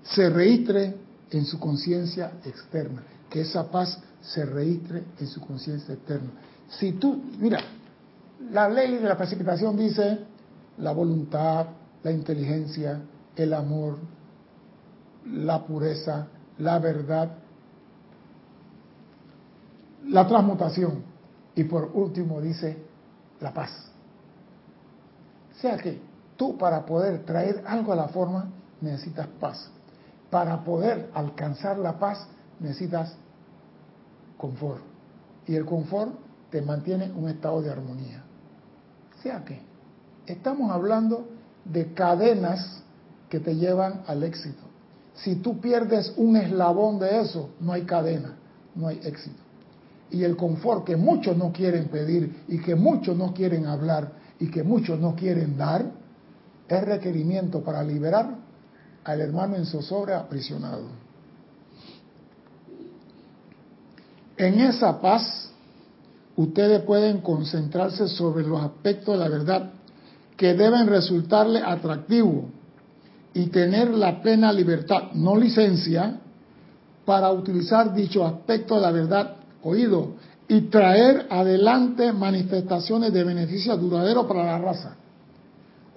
[0.03, 0.95] se registre
[1.31, 6.31] en su conciencia externa, que esa paz se registre en su conciencia externa.
[6.71, 7.61] Si tú, mira,
[8.51, 10.21] la ley de la precipitación dice,
[10.81, 11.67] la voluntad,
[12.03, 13.01] la inteligencia,
[13.37, 13.99] el amor,
[15.27, 17.31] la pureza, la verdad,
[20.07, 21.03] la transmutación
[21.55, 22.77] y por último dice
[23.41, 23.71] la paz.
[25.57, 26.01] O sea que
[26.37, 29.71] tú para poder traer algo a la forma necesitas paz.
[30.31, 32.27] Para poder alcanzar la paz
[32.61, 33.15] necesitas
[34.39, 34.83] confort.
[35.47, 36.13] Y el confort
[36.51, 38.23] te mantiene en un estado de armonía.
[39.19, 39.70] O sea que
[40.31, 41.27] Estamos hablando
[41.65, 42.85] de cadenas
[43.29, 44.63] que te llevan al éxito.
[45.15, 48.37] Si tú pierdes un eslabón de eso, no hay cadena,
[48.77, 49.43] no hay éxito.
[50.13, 54.49] Y el confort que muchos no quieren pedir y que muchos no quieren hablar y
[54.49, 55.91] que muchos no quieren dar,
[56.69, 58.37] es requerimiento para liberar
[59.03, 60.85] al hermano en zozobra aprisionado.
[64.37, 65.51] En esa paz,
[66.37, 69.73] ustedes pueden concentrarse sobre los aspectos de la verdad
[70.41, 72.49] que deben resultarle atractivo
[73.35, 76.19] y tener la plena libertad, no licencia,
[77.05, 80.15] para utilizar dicho aspecto de la verdad oído
[80.49, 84.97] y traer adelante manifestaciones de beneficio duradero para la raza.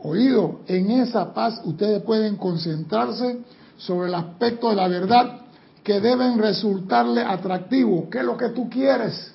[0.01, 3.45] Oído, en esa paz ustedes pueden concentrarse
[3.77, 5.39] sobre el aspecto de la verdad
[5.86, 8.10] que deben resultarle atractivo.
[8.10, 9.34] ¿Qué es lo que tú quieres?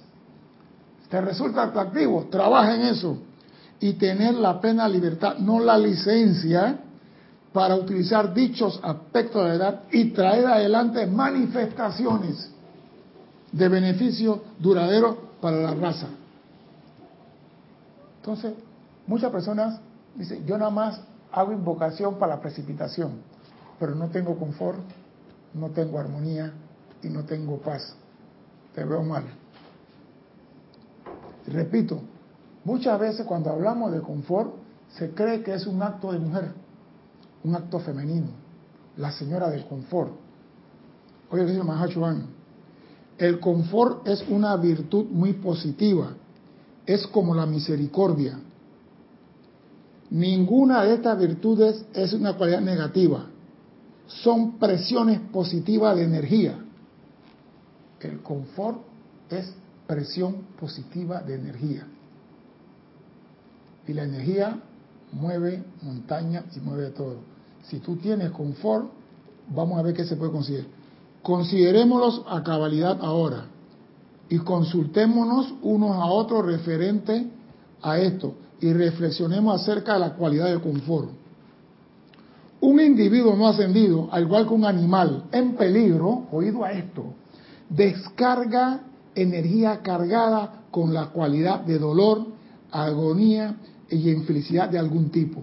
[1.08, 2.26] ¿Te resulta atractivo?
[2.30, 3.22] Trabaja en eso
[3.80, 6.80] y tener la plena libertad, no la licencia,
[7.52, 12.50] para utilizar dichos aspectos de la edad y traer adelante manifestaciones
[13.50, 16.08] de beneficio duradero para la raza.
[18.20, 18.52] Entonces,
[19.06, 19.80] muchas personas
[20.14, 21.00] dicen, yo nada más
[21.32, 23.12] hago invocación para la precipitación,
[23.80, 24.78] pero no tengo confort,
[25.54, 26.52] no tengo armonía
[27.02, 27.94] y no tengo paz.
[28.74, 29.24] Te veo mal.
[31.46, 32.02] Repito,
[32.64, 34.54] Muchas veces cuando hablamos de confort
[34.88, 36.52] se cree que es un acto de mujer,
[37.44, 38.28] un acto femenino,
[38.96, 40.12] la señora del confort.
[41.30, 42.26] Oye, dice Mahachuan,
[43.18, 46.14] el confort es una virtud muy positiva,
[46.86, 48.38] es como la misericordia.
[50.10, 53.26] Ninguna de estas virtudes es una cualidad negativa.
[54.06, 56.58] Son presiones positivas de energía.
[58.00, 58.78] El confort
[59.28, 59.52] es
[59.86, 61.86] presión positiva de energía.
[63.88, 64.60] Y la energía
[65.12, 67.16] mueve montaña y mueve todo.
[67.62, 68.86] Si tú tienes confort,
[69.48, 70.66] vamos a ver qué se puede conseguir.
[71.22, 73.46] Considerémoslos a cabalidad ahora
[74.28, 77.26] y consultémonos unos a otros referente
[77.82, 81.08] a esto y reflexionemos acerca de la cualidad del confort.
[82.60, 87.14] Un individuo no ascendido, al igual que un animal en peligro, oído a esto,
[87.70, 88.80] descarga
[89.14, 92.26] energía cargada con la cualidad de dolor,
[92.70, 93.56] agonía
[93.90, 95.42] y infelicidad de algún tipo.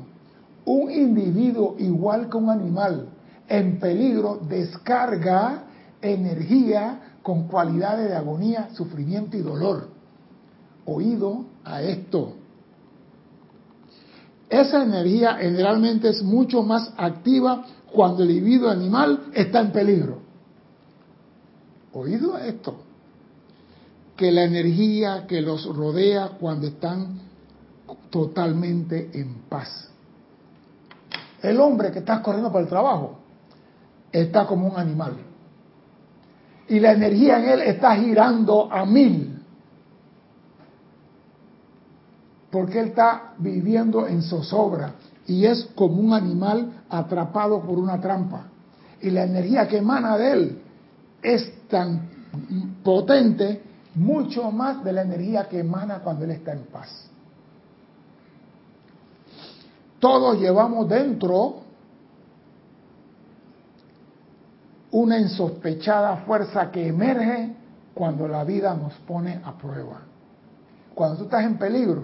[0.65, 3.09] Un individuo igual que un animal
[3.47, 5.63] en peligro descarga
[6.01, 9.87] energía con cualidades de agonía, sufrimiento y dolor.
[10.85, 12.33] Oído a esto.
[14.49, 20.19] Esa energía generalmente es mucho más activa cuando el individuo animal está en peligro.
[21.93, 22.75] Oído a esto.
[24.15, 27.24] Que la energía que los rodea cuando están
[28.15, 29.89] totalmente en paz.
[31.41, 33.19] El hombre que está corriendo para el trabajo
[34.09, 35.17] está como un animal.
[36.69, 39.43] Y la energía en él está girando a mil.
[42.49, 44.93] Porque él está viviendo en zozobra
[45.27, 48.45] y es como un animal atrapado por una trampa.
[49.01, 50.61] Y la energía que emana de él
[51.21, 52.09] es tan
[52.81, 53.61] potente,
[53.93, 57.11] mucho más de la energía que emana cuando él está en paz.
[60.05, 61.61] Todos llevamos dentro
[64.91, 67.55] una insospechada fuerza que emerge
[67.95, 70.01] cuando la vida nos pone a prueba.
[70.93, 72.03] Cuando tú estás en peligro,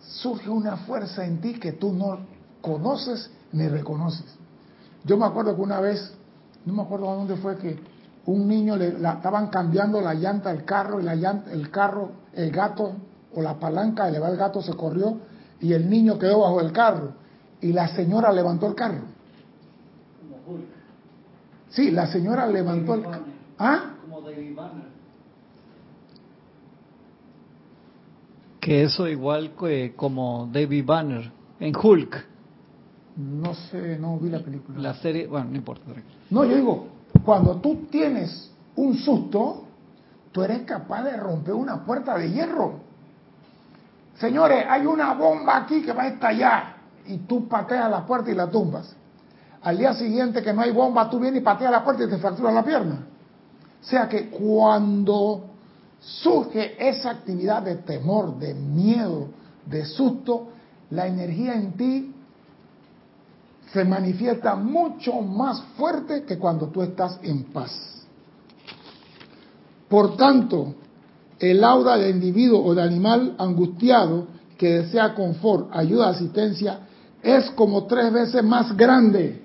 [0.00, 2.20] surge una fuerza en ti que tú no
[2.62, 4.34] conoces ni reconoces.
[5.04, 6.10] Yo me acuerdo que una vez,
[6.64, 7.78] no me acuerdo dónde fue que
[8.24, 12.50] un niño le estaban cambiando la llanta del carro y la llanta, el carro, el
[12.50, 12.92] gato
[13.34, 15.18] o la palanca el gato se corrió
[15.60, 17.12] y el niño quedó bajo el carro
[17.60, 19.00] y la señora levantó el carro.
[20.44, 20.58] Como
[21.70, 23.24] Sí, la señora levantó el carro.
[23.58, 23.94] ¿Ah?
[24.02, 24.86] Como David Banner.
[28.60, 32.26] Que eso igual que como David Banner en Hulk.
[33.16, 34.78] No sé, no vi la película.
[34.78, 35.84] La serie, bueno, no importa.
[36.30, 36.86] No, yo digo,
[37.24, 39.64] cuando tú tienes un susto,
[40.32, 42.80] tú eres capaz de romper una puerta de hierro.
[44.18, 46.76] Señores, hay una bomba aquí que va a estallar.
[47.06, 48.94] Y tú pateas la puerta y la tumbas.
[49.62, 52.18] Al día siguiente que no hay bomba, tú vienes y pateas la puerta y te
[52.18, 53.06] fracturas la pierna.
[53.80, 55.44] O sea que cuando
[56.00, 59.28] surge esa actividad de temor, de miedo,
[59.64, 60.48] de susto,
[60.90, 62.14] la energía en ti
[63.72, 68.06] se manifiesta mucho más fuerte que cuando tú estás en paz.
[69.88, 70.74] Por tanto,
[71.38, 76.80] el aura del individuo o del animal angustiado que desea confort, ayuda, asistencia,
[77.22, 79.42] es como tres veces más grande.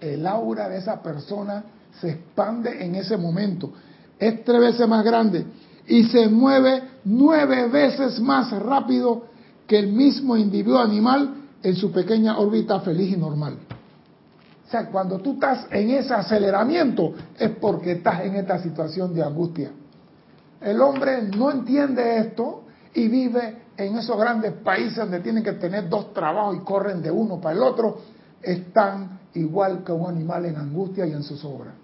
[0.00, 1.64] El aura de esa persona
[2.00, 3.72] se expande en ese momento.
[4.18, 5.46] Es tres veces más grande
[5.86, 9.24] y se mueve nueve veces más rápido
[9.66, 13.56] que el mismo individuo animal en su pequeña órbita feliz y normal.
[14.66, 19.22] O sea, cuando tú estás en ese aceleramiento es porque estás en esta situación de
[19.22, 19.70] angustia.
[20.60, 22.64] El hombre no entiende esto
[22.94, 27.10] y vive en esos grandes países donde tienen que tener dos trabajos y corren de
[27.10, 27.98] uno para el otro.
[28.42, 31.74] Están igual que un animal en angustia y en zozobra.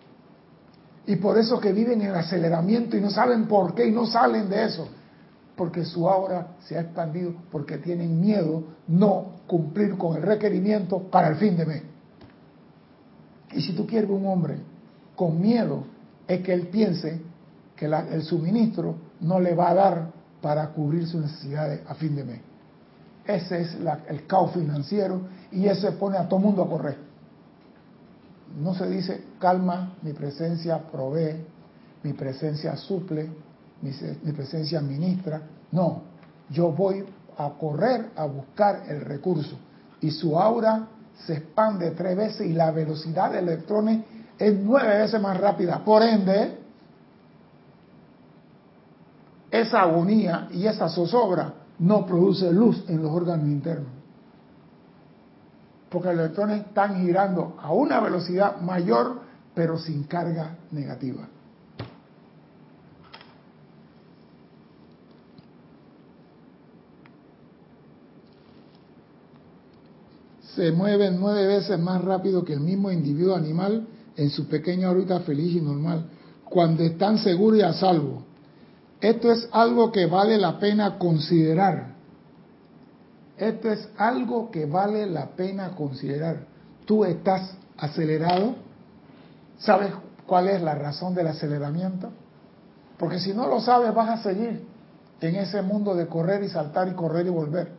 [1.06, 4.48] Y por eso que viven en aceleramiento y no saben por qué y no salen
[4.48, 4.88] de eso.
[5.56, 11.28] Porque su aura se ha expandido porque tienen miedo no cumplir con el requerimiento para
[11.28, 11.82] el fin de mes.
[13.52, 14.60] Y si tú quieres un hombre
[15.14, 15.84] con miedo,
[16.26, 17.20] es que él piense
[17.82, 22.22] que el suministro no le va a dar para cubrir sus necesidades a fin de
[22.22, 22.40] mes.
[23.26, 23.76] Ese es
[24.08, 26.96] el caos financiero y ese pone a todo mundo a correr.
[28.56, 31.44] No se dice, calma, mi presencia provee,
[32.04, 33.28] mi presencia suple,
[33.80, 33.90] mi,
[34.22, 35.42] mi presencia ministra.
[35.72, 36.02] No,
[36.50, 37.04] yo voy
[37.36, 39.58] a correr a buscar el recurso
[40.00, 40.86] y su aura
[41.26, 44.04] se expande tres veces y la velocidad de electrones
[44.38, 45.84] es nueve veces más rápida.
[45.84, 46.61] Por ende,
[49.52, 53.92] esa agonía y esa zozobra no produce luz en los órganos internos.
[55.90, 59.20] Porque los electrones están girando a una velocidad mayor,
[59.54, 61.28] pero sin carga negativa.
[70.54, 73.86] se mueve nueve veces más rápido que el mismo individuo animal
[74.16, 76.10] en su pequeña órbita feliz y normal,
[76.44, 78.31] cuando están seguros y a salvo.
[79.02, 81.86] Esto es algo que vale la pena considerar.
[83.36, 86.46] Esto es algo que vale la pena considerar.
[86.86, 88.54] Tú estás acelerado.
[89.58, 89.92] ¿Sabes
[90.24, 92.10] cuál es la razón del aceleramiento?
[92.96, 94.64] Porque si no lo sabes vas a seguir
[95.20, 97.72] en ese mundo de correr y saltar y correr y volver.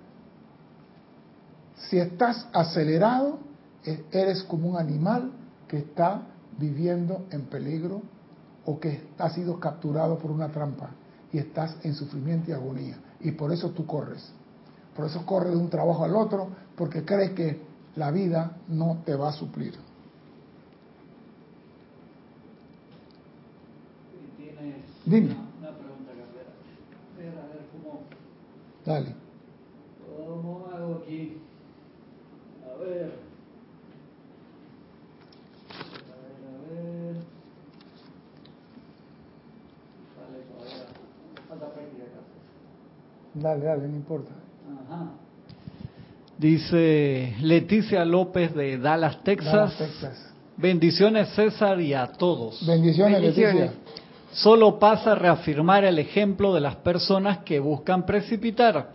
[1.87, 3.39] Si estás acelerado,
[3.85, 5.31] e-, eres como un animal
[5.69, 6.23] que está
[6.57, 8.01] viviendo en peligro
[8.65, 10.89] o que ha sido capturado por una trampa
[11.33, 12.97] y estás en sufrimiento y agonía.
[13.19, 14.31] Y por eso tú corres.
[14.95, 17.59] Por eso corres de un trabajo al otro, porque crees que
[17.95, 19.73] la vida no te va a suplir.
[25.05, 25.35] Dime.
[28.85, 29.15] Dale.
[30.17, 31.37] ¿Cómo hago aquí?
[32.69, 33.13] A ver.
[35.71, 37.15] A ver, a ver.
[40.17, 40.85] Dale, todavía.
[41.47, 42.21] Falta práctica acá.
[43.43, 44.31] Dale, dale, no importa.
[44.85, 45.11] Ajá.
[46.37, 49.53] Dice Leticia López de Dallas, Texas.
[49.53, 50.33] Dallas, Texas.
[50.55, 52.65] Bendiciones César y a todos.
[52.65, 53.71] Bendiciones, Bendiciones.
[53.71, 53.79] Leticia.
[54.31, 58.91] Solo pasa a reafirmar el ejemplo de las personas que buscan precipitar.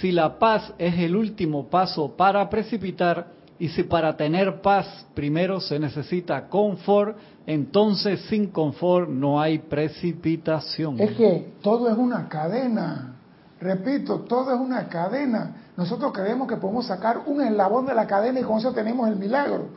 [0.00, 5.60] Si la paz es el último paso para precipitar y si para tener paz primero
[5.60, 10.98] se necesita confort, entonces sin confort no hay precipitación.
[10.98, 13.20] Es que todo es una cadena.
[13.62, 15.54] Repito, todo es una cadena.
[15.76, 19.14] Nosotros creemos que podemos sacar un eslabón de la cadena y con eso tenemos el
[19.14, 19.68] milagro.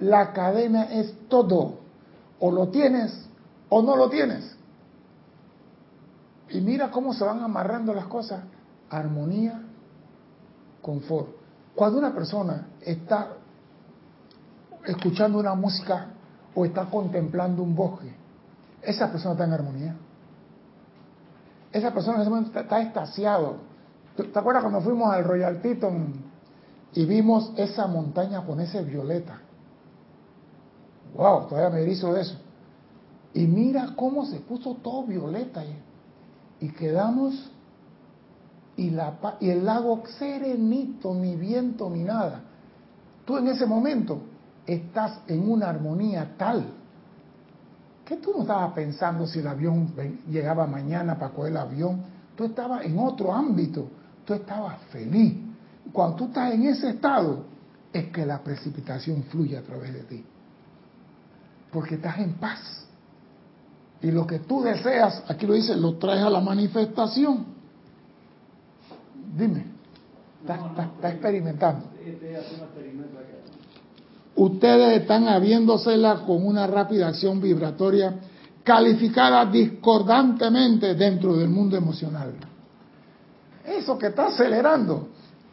[0.00, 1.78] La cadena es todo.
[2.40, 3.28] O lo tienes
[3.68, 4.56] o no lo tienes.
[6.50, 8.40] Y mira cómo se van amarrando las cosas.
[8.90, 9.62] Armonía,
[10.82, 11.28] confort.
[11.76, 13.34] Cuando una persona está
[14.84, 16.06] escuchando una música
[16.56, 18.12] o está contemplando un bosque,
[18.82, 19.96] esa persona está en armonía.
[21.72, 23.04] Esa persona en ese momento está, está.
[24.16, 26.14] ¿Te acuerdas cuando fuimos al Royal Teton
[26.94, 29.40] y vimos esa montaña con ese violeta?
[31.14, 31.46] ¡Wow!
[31.48, 32.36] Todavía me erizo de eso.
[33.34, 35.78] Y mira cómo se puso todo violeta ahí.
[36.60, 37.50] Y quedamos
[38.76, 42.42] y, la, y el lago serenito, ni viento ni nada.
[43.24, 44.20] Tú en ese momento
[44.66, 46.66] estás en una armonía tal
[48.08, 49.92] que tú no estabas pensando si el avión
[50.30, 52.00] llegaba mañana para coger el avión.
[52.34, 53.86] Tú estabas en otro ámbito.
[54.24, 55.34] Tú estabas feliz.
[55.92, 57.44] Cuando tú estás en ese estado,
[57.92, 60.24] es que la precipitación fluye a través de ti.
[61.70, 62.86] Porque estás en paz.
[64.00, 67.44] Y lo que tú deseas, aquí lo dice, lo traes a la manifestación.
[69.36, 69.66] Dime,
[70.40, 71.84] está, está- está experimentando.
[74.38, 78.14] Ustedes están habiéndosela con una rápida acción vibratoria
[78.62, 82.34] calificada discordantemente dentro del mundo emocional.
[83.64, 85.08] Eso que está acelerando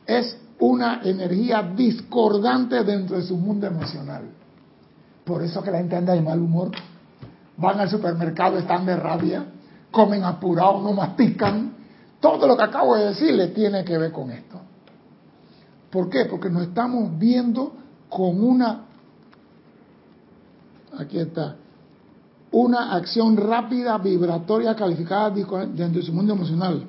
[0.05, 4.29] es una energía discordante dentro de su mundo emocional.
[5.23, 6.69] Por eso que la gente anda de mal humor.
[7.57, 9.45] Van al supermercado, están de rabia,
[9.89, 11.73] comen apurado, no mastican.
[12.19, 14.61] Todo lo que acabo de decirle tiene que ver con esto.
[15.89, 16.25] ¿Por qué?
[16.25, 17.84] Porque nos estamos viendo
[18.15, 18.85] con una,
[20.97, 21.57] aquí está,
[22.51, 26.87] una acción rápida, vibratoria, calificada dentro de su mundo emocional,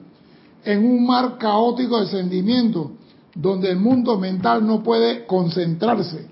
[0.65, 2.93] en un mar caótico de sentimientos,
[3.35, 6.29] donde el mundo mental no puede concentrarse,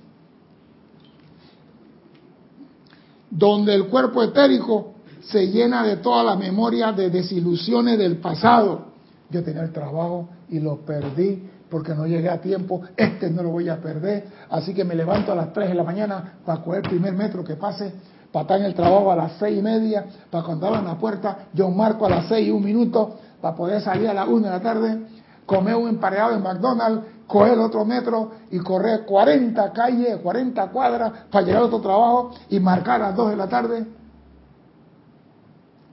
[3.28, 8.92] donde el cuerpo etérico se llena de toda la memoria de desilusiones del pasado.
[9.28, 13.48] Yo tenía el trabajo y lo perdí porque no llegué a tiempo, este no lo
[13.48, 16.84] voy a perder, así que me levanto a las 3 de la mañana para coger
[16.84, 17.92] el primer metro que pase,
[18.30, 21.48] para estar en el trabajo a las seis y media, para cuando abran la puerta,
[21.52, 24.50] yo marco a las 6 y un minuto, para poder salir a las 1 de
[24.50, 24.98] la tarde,
[25.46, 31.44] comer un emparedado en McDonald's, coger otro metro y correr 40 calles, 40 cuadras para
[31.44, 33.84] llegar a otro trabajo y marcar a las 2 de la tarde.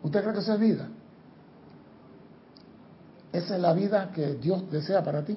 [0.03, 0.89] ¿Usted cree que eso es vida?
[3.33, 5.35] Esa es la vida que Dios desea para ti.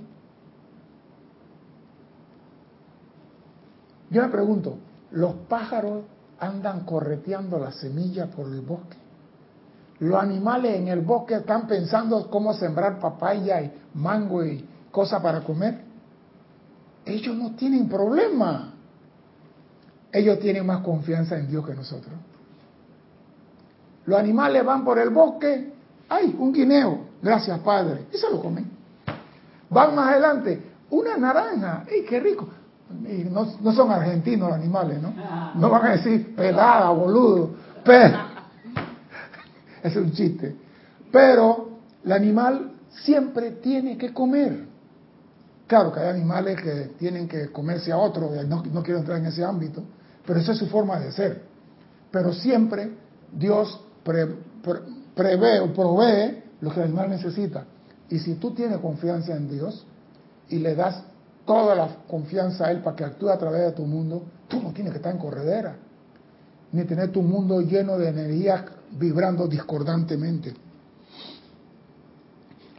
[4.15, 4.79] Yo me pregunto,
[5.11, 6.05] ¿los pájaros
[6.39, 8.97] andan correteando la semilla por el bosque?
[9.99, 15.41] ¿Los animales en el bosque están pensando cómo sembrar papaya y mango y cosas para
[15.41, 15.81] comer?
[17.05, 18.75] Ellos no tienen problema.
[20.13, 22.15] Ellos tienen más confianza en Dios que nosotros.
[24.07, 25.73] Los animales van por el bosque,
[26.09, 27.01] ¡ay, un guineo!
[27.21, 28.07] Gracias, Padre.
[28.13, 28.71] Y se lo comen.
[29.71, 32.49] Van más adelante, una naranja, ¡ay, qué rico!
[32.91, 35.13] Y no, no son argentinos los animales, ¿no?
[35.55, 37.51] No van a decir pelada, boludo.
[37.85, 38.19] Pero,
[39.83, 40.55] es un chiste.
[41.11, 44.67] Pero el animal siempre tiene que comer.
[45.67, 49.27] Claro que hay animales que tienen que comerse a otro, no, no quiero entrar en
[49.27, 49.83] ese ámbito,
[50.27, 51.43] pero esa es su forma de ser.
[52.11, 52.91] Pero siempre
[53.33, 57.65] Dios prevé o provee lo que el animal necesita.
[58.11, 59.87] Y si tú tienes confianza en Dios
[60.49, 61.03] y le das
[61.45, 64.73] toda la confianza a Él para que actúe a través de tu mundo, tú no
[64.73, 65.77] tienes que estar en corredera,
[66.73, 70.55] ni tener tu mundo lleno de energía vibrando discordantemente.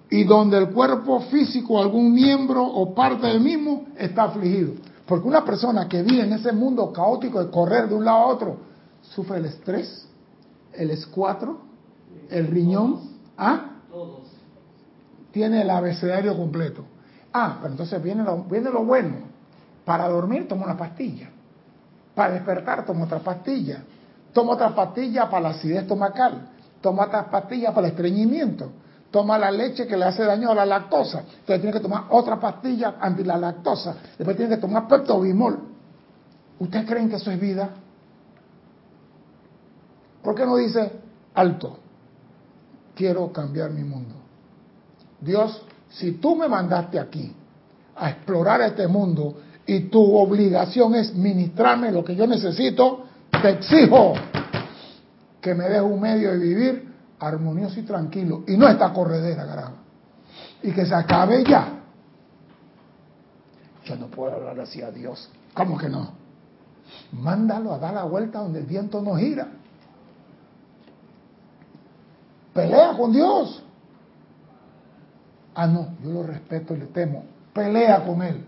[0.09, 4.74] Y donde el cuerpo físico, algún miembro o parte del mismo está afligido.
[5.05, 8.28] Porque una persona que vive en ese mundo caótico de correr de un lado a
[8.28, 8.57] otro,
[9.01, 10.07] sufre el estrés,
[10.74, 11.61] el escuatro,
[12.30, 13.01] el riñón,
[13.38, 13.72] ¿ah?
[15.32, 16.86] Tiene el abecedario completo.
[17.38, 19.17] Ah, pero entonces viene lo, viene lo bueno.
[19.83, 21.29] Para dormir toma una pastilla.
[22.15, 23.83] Para despertar toma otra pastilla.
[24.31, 26.47] Toma otra pastilla para la acidez estomacal.
[26.79, 28.71] Toma otra pastilla para el estreñimiento.
[29.11, 31.19] Toma la leche que le hace daño a la lactosa.
[31.19, 33.97] Entonces tiene que tomar otra pastilla anti la lactosa.
[34.17, 35.59] Después tiene que tomar pepto-bimol.
[36.59, 37.69] ¿Ustedes creen que eso es vida?
[40.23, 40.89] ¿Por qué no dice
[41.33, 41.79] alto?
[42.95, 44.15] Quiero cambiar mi mundo.
[45.19, 45.65] Dios,
[45.97, 47.33] si tú me mandaste aquí
[47.95, 53.05] a explorar este mundo y tu obligación es ministrarme lo que yo necesito,
[53.41, 54.13] te exijo
[55.39, 59.73] que me des un medio de vivir armonioso y tranquilo y no esta corredera, carajo.
[60.63, 61.79] Y que se acabe ya.
[63.85, 65.29] Yo no puedo hablar así a Dios.
[65.53, 66.11] ¿Cómo que no?
[67.13, 69.47] Mándalo a dar la vuelta donde el viento no gira.
[72.53, 73.63] Pelea con Dios.
[75.55, 77.23] Ah, no, yo lo respeto y le temo.
[77.53, 78.43] Pelea con Él.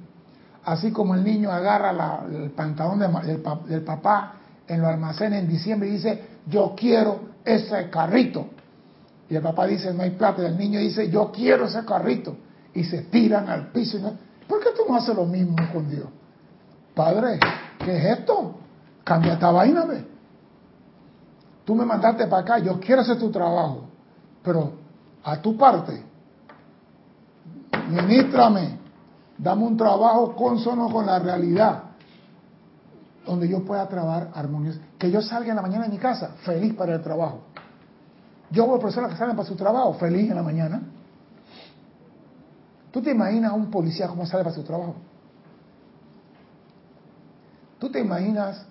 [0.66, 4.34] Así como el niño agarra el pantalón del, papá
[4.68, 8.48] en los almacenes en diciembre y dice, yo quiero ese carrito.
[9.30, 10.44] Y el papá dice, no hay plata.
[10.44, 12.36] Y el niño dice, yo quiero ese carrito.
[12.74, 13.98] Y se tiran al piso.
[14.48, 16.08] ¿Por qué tú no haces lo mismo con Dios?
[16.94, 17.40] Padre,
[17.80, 18.58] ¿qué es esto?
[19.04, 20.06] Cambia esta vaina, ve.
[21.64, 23.88] Tú me mandaste para acá, yo quiero hacer tu trabajo
[24.48, 24.72] pero
[25.26, 26.02] a tu parte,
[27.90, 28.78] ministrame,
[29.38, 31.84] dame un trabajo consono con la realidad,
[33.26, 36.74] donde yo pueda trabajar armonioso, que yo salga en la mañana de mi casa feliz
[36.74, 37.42] para el trabajo.
[38.50, 40.82] Yo veo personas que salen para su trabajo feliz en la mañana.
[42.92, 44.96] ¿Tú te imaginas a un policía cómo sale para su trabajo?
[47.80, 48.66] ¿Tú te imaginas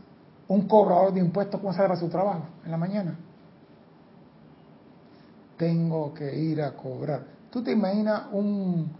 [0.49, 3.17] un cobrador de impuestos cómo sale para su trabajo en la mañana?
[5.57, 7.25] tengo que ir a cobrar.
[7.51, 8.91] ¿Tú te imaginas un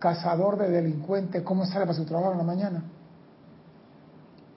[0.00, 2.82] cazador de delincuentes cómo sale para su trabajo en la mañana?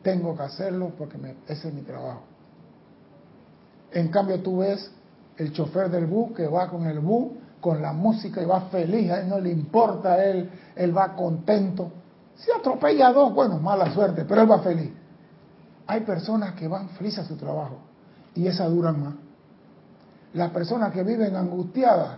[0.01, 1.17] Tengo que hacerlo porque
[1.47, 2.21] ese es mi trabajo.
[3.91, 4.89] En cambio tú ves
[5.37, 9.11] el chofer del bus que va con el bus, con la música y va feliz,
[9.11, 11.91] a él no le importa, él, él va contento.
[12.35, 14.91] Si atropella a dos, bueno, mala suerte, pero él va feliz.
[15.87, 17.77] Hay personas que van felices a su trabajo
[18.33, 19.13] y esas duran más.
[20.33, 22.17] Las personas que viven angustiadas,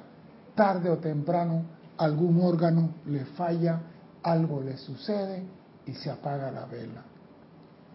[0.55, 3.81] tarde o temprano algún órgano le falla,
[4.23, 5.43] algo le sucede
[5.85, 7.03] y se apaga la vela.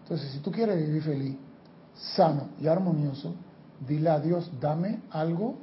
[0.03, 1.37] Entonces, si tú quieres vivir feliz,
[2.15, 3.33] sano y armonioso,
[3.87, 5.55] dile a Dios, dame algo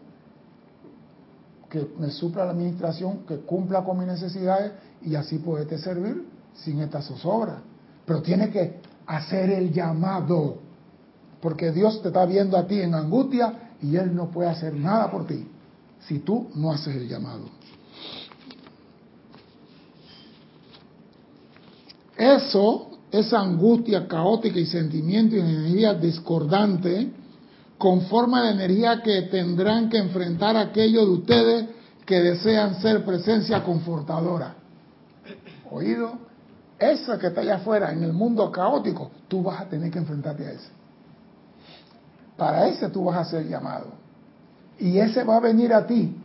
[1.68, 4.72] que me supla la administración, que cumpla con mis necesidades
[5.02, 7.60] y así poderte servir sin esta zozobra.
[8.06, 10.58] Pero tiene que hacer el llamado,
[11.40, 15.10] porque Dios te está viendo a ti en angustia y Él no puede hacer nada
[15.10, 15.46] por ti
[16.00, 17.44] si tú no haces el llamado.
[22.18, 27.12] Eso, esa angustia caótica y sentimiento y energía discordante,
[27.78, 31.66] conforma la energía que tendrán que enfrentar aquellos de ustedes
[32.04, 34.56] que desean ser presencia confortadora.
[35.70, 36.18] Oído,
[36.76, 40.44] eso que está allá afuera en el mundo caótico, tú vas a tener que enfrentarte
[40.44, 40.70] a eso.
[42.36, 43.86] Para ese tú vas a ser llamado.
[44.80, 46.16] Y ese va a venir a ti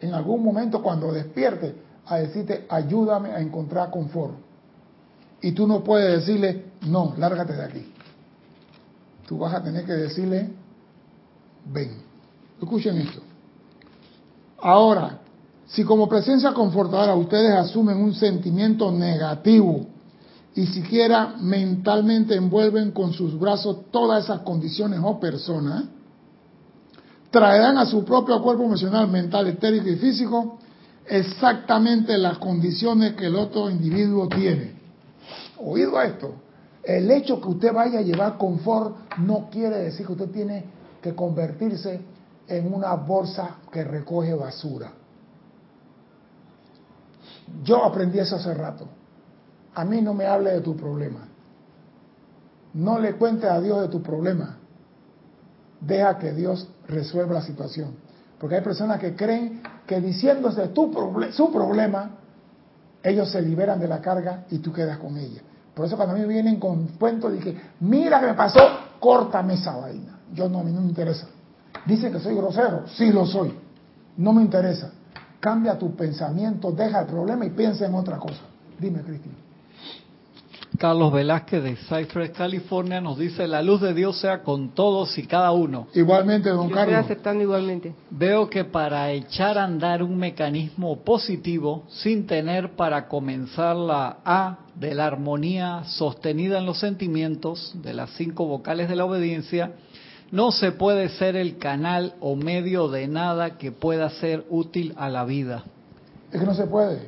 [0.00, 1.74] en algún momento cuando despierte
[2.06, 4.49] a decirte, ayúdame a encontrar confort.
[5.42, 7.92] Y tú no puedes decirle, no, lárgate de aquí.
[9.26, 10.50] Tú vas a tener que decirle,
[11.72, 12.02] ven.
[12.60, 13.22] Escuchen esto.
[14.60, 15.20] Ahora,
[15.66, 19.86] si como presencia confortadora ustedes asumen un sentimiento negativo
[20.54, 25.84] y siquiera mentalmente envuelven con sus brazos todas esas condiciones o personas,
[27.30, 30.58] traerán a su propio cuerpo emocional, mental, etérico y físico
[31.06, 34.79] exactamente las condiciones que el otro individuo tiene.
[35.60, 36.34] Oído a esto.
[36.82, 40.64] El hecho que usted vaya a llevar confort no quiere decir que usted tiene
[41.02, 42.00] que convertirse
[42.48, 44.92] en una bolsa que recoge basura.
[47.62, 48.86] Yo aprendí eso hace rato.
[49.74, 51.28] A mí no me hable de tu problema.
[52.74, 54.56] No le cuentes a Dios de tu problema.
[55.80, 57.94] Deja que Dios resuelva la situación.
[58.38, 60.90] Porque hay personas que creen que diciéndose tu
[61.32, 62.10] su problema,
[63.02, 65.42] ellos se liberan de la carga y tú quedas con ella.
[65.74, 68.60] Por eso cuando a mí vienen con cuentos de que, mira que me pasó,
[68.98, 70.18] córtame esa vaina.
[70.32, 71.26] Yo no, a mí no me interesa.
[71.86, 73.54] Dicen que soy grosero, sí lo soy.
[74.16, 74.92] No me interesa.
[75.38, 78.42] Cambia tu pensamiento, deja el problema y piensa en otra cosa.
[78.78, 79.34] Dime, Cristian.
[80.80, 85.26] Carlos Velázquez de Cypress, California, nos dice, la luz de Dios sea con todos y
[85.26, 85.88] cada uno.
[85.92, 86.94] Igualmente, don Yo Carlos.
[86.94, 87.94] estoy aceptando igualmente.
[88.08, 94.60] Veo que para echar a andar un mecanismo positivo, sin tener para comenzar la A
[94.74, 99.72] de la armonía sostenida en los sentimientos, de las cinco vocales de la obediencia,
[100.30, 105.10] no se puede ser el canal o medio de nada que pueda ser útil a
[105.10, 105.62] la vida.
[106.32, 107.02] Es que no se puede.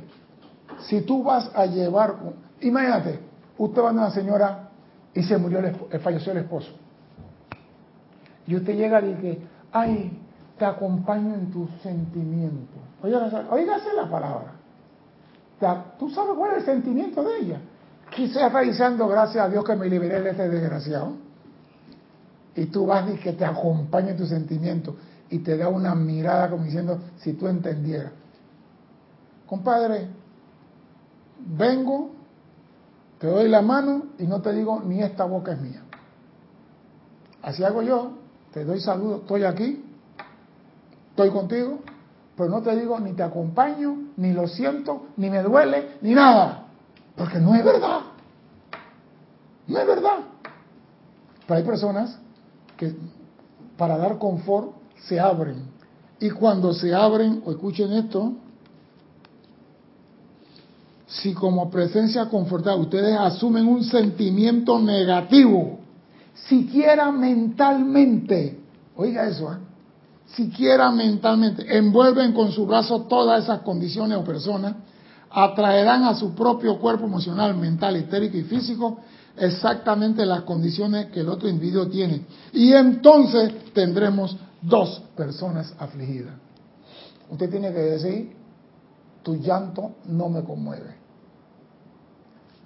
[0.81, 2.17] Si tú vas a llevar,
[2.61, 4.71] imagínate, usted va a una señora
[5.15, 6.73] y se murió, el, falleció el esposo.
[8.47, 9.39] Y usted llega y dice,
[9.73, 10.19] ay,
[10.59, 12.81] te acompaño en tus sentimientos.
[13.03, 14.53] Oígase, la palabra.
[15.99, 17.61] ¿Tú sabes cuál es el sentimiento de ella?
[18.15, 21.15] Quizás diciendo, gracias a Dios que me liberé de este desgraciado.
[22.55, 24.95] Y tú vas y que te acompaña en tus sentimientos
[25.31, 28.13] y te da una mirada como diciendo, si tú entendieras.
[29.47, 30.09] Compadre,
[31.39, 32.11] vengo,
[33.23, 35.81] te doy la mano y no te digo ni esta boca es mía.
[37.41, 38.15] Así hago yo,
[38.53, 39.85] te doy saludo, estoy aquí,
[41.11, 41.79] estoy contigo,
[42.37, 46.67] pero no te digo ni te acompaño, ni lo siento, ni me duele, ni nada,
[47.15, 48.01] porque no es verdad.
[49.69, 50.19] No es verdad.
[51.47, 52.19] Pero hay personas
[52.77, 52.93] que
[53.79, 54.73] para dar confort
[55.07, 55.71] se abren.
[56.19, 58.33] Y cuando se abren, o escuchen esto,
[61.13, 65.81] si como presencia confortable ustedes asumen un sentimiento negativo,
[66.49, 68.59] siquiera mentalmente,
[68.97, 69.57] oiga eso, ¿eh?
[70.35, 74.75] siquiera mentalmente, envuelven con su brazo todas esas condiciones o personas,
[75.31, 79.01] atraerán a su propio cuerpo emocional, mental, etérico y físico
[79.37, 82.23] exactamente las condiciones que el otro individuo tiene.
[82.53, 86.35] Y entonces tendremos dos personas afligidas.
[87.31, 88.37] Usted tiene que decir,
[89.23, 91.02] tu llanto no me conmueve.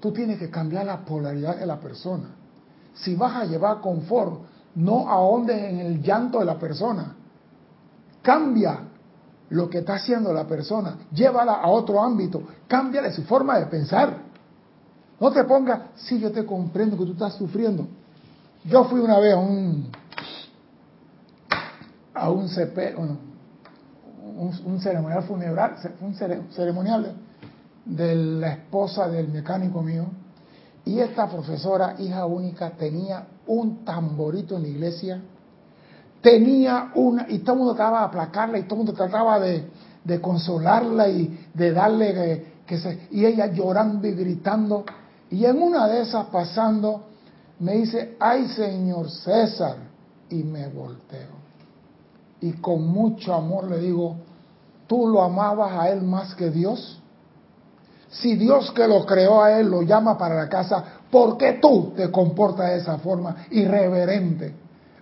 [0.07, 2.29] Tú tienes que cambiar la polaridad de la persona.
[2.95, 4.35] Si vas a llevar confort,
[4.77, 7.17] no ahondes en el llanto de la persona.
[8.23, 8.83] Cambia
[9.51, 14.17] lo que está haciendo la persona, llévala a otro ámbito, cámbiale su forma de pensar.
[15.19, 17.89] No te pongas, sí, yo te comprendo que tú estás sufriendo.
[18.65, 19.91] Yo fui una vez a un
[22.15, 23.19] a un CP, un,
[24.67, 27.13] un ceremonial funeral, un cere- ceremonial
[27.87, 30.07] de la esposa del mecánico mío,
[30.85, 35.23] y esta profesora, hija única, tenía un tamborito en la iglesia,
[36.21, 39.69] tenía una, y todo el mundo trataba de aplacarla, y todo el mundo trataba de,
[40.05, 44.85] de consolarla y de darle que, que se, y ella llorando y gritando,
[45.31, 47.07] y en una de esas pasando,
[47.59, 49.77] me dice, ay señor César,
[50.29, 51.37] y me volteo.
[52.41, 54.17] Y con mucho amor le digo,
[54.87, 57.01] ¿tú lo amabas a él más que Dios?
[58.11, 61.93] Si Dios que lo creó a él lo llama para la casa, ¿por qué tú
[61.97, 64.55] te comportas de esa forma irreverente,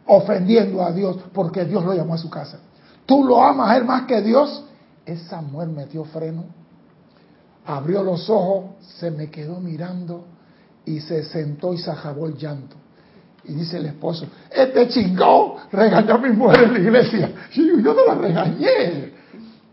[0.07, 2.59] ofendiendo a Dios porque Dios lo llamó a su casa?
[3.07, 4.65] ¿Tú lo amas a él más que Dios?
[5.05, 6.45] Esa mujer metió freno,
[7.67, 10.25] abrió los ojos, se me quedó mirando
[10.87, 12.77] y se sentó y se acabó el llanto.
[13.47, 17.33] Y dice el esposo, este chingón regañó a mi mujer en la iglesia.
[17.55, 19.13] Y yo, yo no la regañé.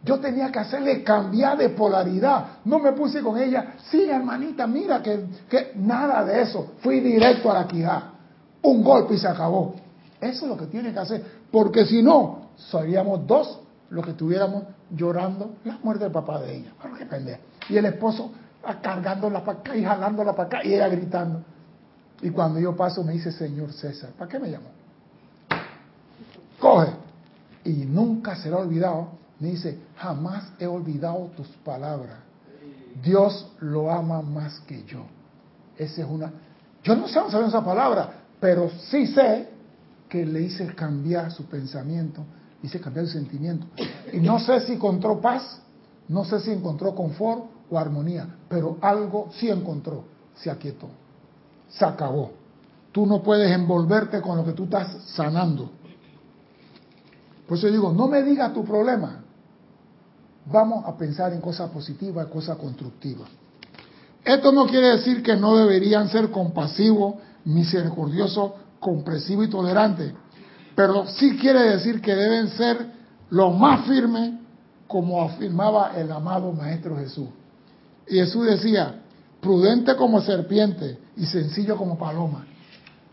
[0.04, 2.60] Yo tenía que hacerle cambiar de polaridad.
[2.66, 6.74] No me puse con ella, sí, hermanita, mira que, que nada de eso.
[6.80, 8.14] Fui directo a la quijada.
[8.64, 9.76] Un golpe y se acabó.
[10.20, 11.24] Eso es lo que tiene que hacer.
[11.52, 16.72] Porque si no, seríamos dos los que estuviéramos llorando la muerte del papá de ella.
[16.82, 17.39] Pero qué pendeja.
[17.70, 18.32] Y el esposo
[18.82, 21.43] cargándola para acá y jalándola para acá y ella gritando.
[22.22, 24.70] Y cuando yo paso me dice, Señor César, ¿para qué me llamó?
[26.60, 26.91] Coge.
[27.66, 29.20] Y nunca será olvidado.
[29.41, 32.19] Dice, jamás he olvidado tus palabras.
[33.03, 35.01] Dios lo ama más que yo.
[35.77, 36.31] Esa es una...
[36.83, 39.49] Yo no sé dónde salió esa palabra, pero sí sé
[40.07, 42.23] que le hice cambiar su pensamiento,
[42.61, 43.65] hice cambiar su sentimiento.
[44.13, 45.59] Y no sé si encontró paz,
[46.07, 50.03] no sé si encontró confort o armonía, pero algo sí encontró.
[50.35, 50.87] se aquietó.
[51.69, 52.31] Se acabó.
[52.91, 55.71] Tú no puedes envolverte con lo que tú estás sanando.
[57.47, 59.20] Por eso digo, no me digas tu problema.
[60.45, 63.29] Vamos a pensar en cosas positivas, cosas constructivas.
[64.23, 67.15] Esto no quiere decir que no deberían ser compasivos,
[67.45, 70.13] misericordiosos, comprensivos y tolerantes,
[70.75, 72.85] pero sí quiere decir que deben ser
[73.29, 74.33] lo más firmes,
[74.87, 77.29] como afirmaba el amado Maestro Jesús.
[78.07, 79.01] Y Jesús decía,
[79.39, 82.45] prudente como serpiente y sencillo como paloma.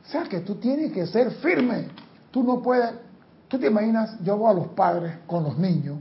[0.04, 1.88] O sea que tú tienes que ser firme.
[2.30, 2.90] Tú no puedes,
[3.46, 5.98] tú te imaginas, yo voy a los padres con los niños,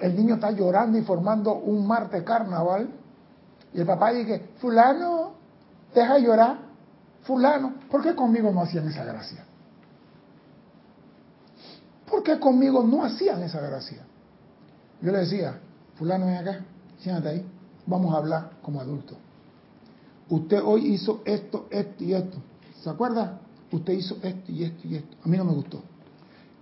[0.00, 2.88] el niño está llorando y formando un Marte carnaval,
[3.72, 5.32] y el papá dice, fulano,
[5.94, 6.58] deja llorar,
[7.22, 9.44] fulano, ¿por qué conmigo no hacían esa gracia?
[12.08, 14.04] ¿Por qué conmigo no hacían esa gracia?
[15.02, 15.58] Yo le decía,
[15.96, 16.60] fulano, ven acá,
[16.98, 17.46] siéntate ahí,
[17.86, 19.18] vamos a hablar como adultos.
[20.28, 22.38] Usted hoy hizo esto, esto y esto.
[22.82, 23.38] ¿Se acuerda?
[23.70, 25.16] Usted hizo esto y esto y esto.
[25.24, 25.82] A mí no me gustó.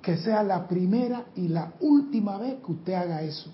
[0.04, 3.50] Que sea la primera y la última vez que usted haga eso.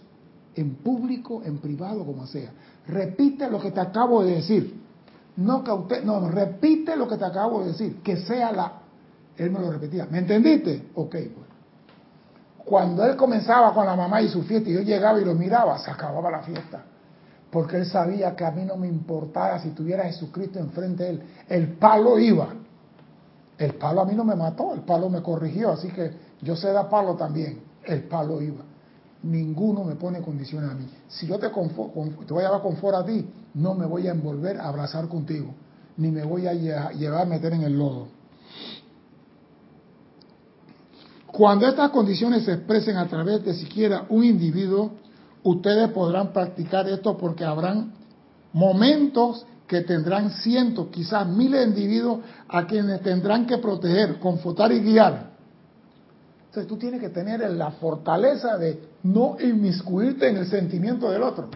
[0.55, 2.51] En público, en privado, como sea.
[2.89, 4.81] Repite lo que te acabo de decir.
[5.37, 8.03] No que usted, no, repite lo que te acabo de decir.
[8.03, 8.73] Que sea la...
[9.37, 10.09] Él me lo repetía.
[10.11, 10.89] ¿Me entendiste?
[10.97, 11.51] Ok, pues.
[12.65, 15.79] Cuando él comenzaba con la mamá y su fiesta y yo llegaba y lo miraba,
[15.79, 16.83] se acababa la fiesta.
[17.51, 21.23] Porque él sabía que a mí no me importara si tuviera Jesucristo enfrente de él.
[21.49, 22.49] El palo iba.
[23.57, 26.73] El palo a mí no me mató, el palo me corrigió, así que yo sé
[26.73, 27.61] dar palo también.
[27.85, 28.65] El palo iba.
[29.23, 30.87] Ninguno me pone condiciones a mí.
[31.09, 34.69] Si yo te, voy a dar confort a ti, no me voy a envolver a
[34.69, 35.55] abrazar contigo,
[35.99, 38.09] ni me voy a llevar a meter en el lodo.
[41.27, 44.93] Cuando estas condiciones se expresen a través de siquiera un individuo,
[45.43, 47.93] ustedes podrán practicar esto porque habrán
[48.53, 54.81] momentos que tendrán cientos, quizás miles de individuos a quienes tendrán que proteger, confortar y
[54.81, 55.30] guiar.
[56.51, 61.49] Entonces tú tienes que tener la fortaleza de no inmiscuirte en el sentimiento del otro,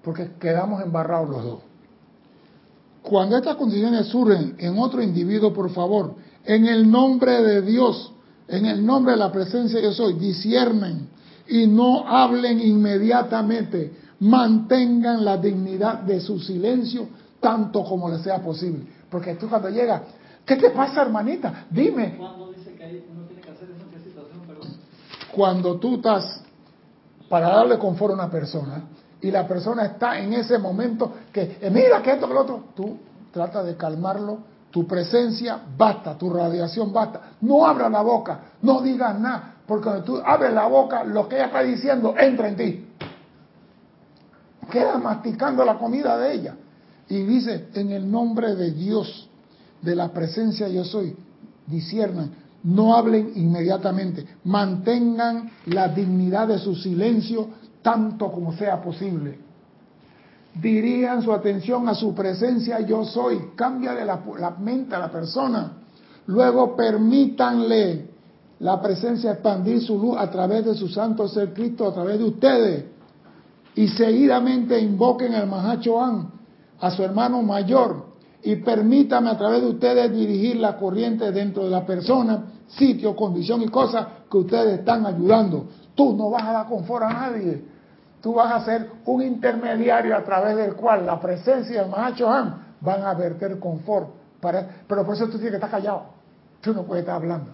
[0.00, 1.58] porque quedamos embarrados los dos.
[3.02, 6.14] Cuando estas condiciones surgen en otro individuo, por favor,
[6.44, 8.12] en el nombre de Dios,
[8.46, 11.08] en el nombre de la presencia yo soy, disciernen
[11.48, 17.08] y no hablen inmediatamente, mantengan la dignidad de su silencio
[17.40, 18.84] tanto como les sea posible.
[19.10, 20.02] Porque tú cuando llegas,
[20.46, 21.66] ¿qué te pasa hermanita?
[21.70, 22.16] Dime.
[22.16, 24.68] ¿Cuándo dice que uno tiene que hacer eso en qué situación, perdón?
[25.38, 26.40] Cuando tú estás
[27.28, 28.82] para darle confort a una persona
[29.20, 32.64] y la persona está en ese momento que, eh, mira que esto, que lo otro,
[32.74, 32.96] tú
[33.30, 34.38] trata de calmarlo
[34.72, 37.20] tu presencia basta, tu radiación basta.
[37.42, 41.36] No abra la boca, no digas nada, porque cuando tú abres la boca, lo que
[41.36, 42.86] ella está diciendo entra en ti.
[44.72, 46.56] Queda masticando la comida de ella.
[47.08, 49.28] Y dice, en el nombre de Dios,
[49.82, 51.16] de la presencia yo soy,
[51.68, 57.48] disciernan, no hablen inmediatamente, mantengan la dignidad de su silencio
[57.80, 59.38] tanto como sea posible.
[60.60, 65.78] Dirijan su atención a su presencia yo soy, cámbiale la, la, mente a la persona,
[66.26, 68.10] luego permítanle
[68.60, 72.24] la presencia expandir su luz a través de su santo ser Cristo, a través de
[72.24, 72.84] ustedes,
[73.76, 76.32] y seguidamente invoquen al Mahachohan,
[76.80, 78.08] a su hermano mayor,
[78.42, 83.62] y permítame a través de ustedes dirigir la corriente dentro de la persona, sitio, condición
[83.62, 85.66] y cosas que ustedes están ayudando.
[85.94, 87.62] Tú no vas a dar confort a nadie
[88.20, 92.74] tú vas a ser un intermediario a través del cual la presencia del Mahacho Han
[92.80, 94.08] van a verter confort.
[94.40, 96.04] Para, pero por eso tú tienes que estar callado.
[96.60, 97.52] Tú no puedes estar hablando.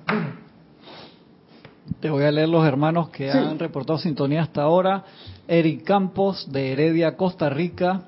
[2.00, 5.04] Te voy a leer los hermanos que han reportado sintonía hasta ahora.
[5.48, 8.02] Eric Campos, de Heredia, Costa Rica.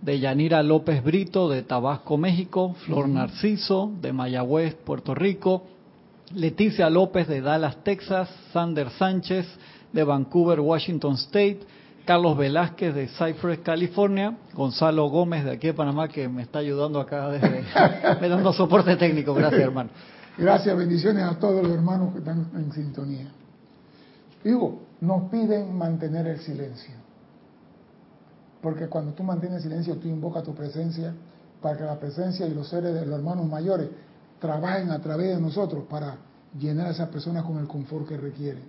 [0.00, 2.74] De Yanira López Brito, de Tabasco, México.
[2.86, 5.64] Flor Narciso, de Mayagüez, Puerto Rico.
[6.34, 8.28] Leticia López, de Dallas, Texas.
[8.52, 9.46] Sander Sánchez,
[9.92, 11.60] de Vancouver, Washington State.
[12.08, 17.00] Carlos Velázquez de Cypress, California, Gonzalo Gómez de aquí de Panamá que me está ayudando
[17.00, 17.62] acá desde,
[18.22, 19.34] me dando soporte técnico.
[19.34, 19.90] Gracias, hermano.
[20.38, 23.26] Gracias, bendiciones a todos los hermanos que están en sintonía.
[24.42, 26.94] Digo, nos piden mantener el silencio.
[28.62, 31.12] Porque cuando tú mantienes silencio, tú invocas tu presencia
[31.60, 33.90] para que la presencia y los seres de los hermanos mayores
[34.38, 36.16] trabajen a través de nosotros para
[36.58, 38.64] llenar a esas personas con el confort que requieren.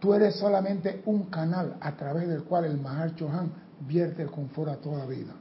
[0.00, 3.50] Tú eres solamente un canal a través del cual el Mahar Chohan
[3.86, 5.32] vierte el confort a toda vida.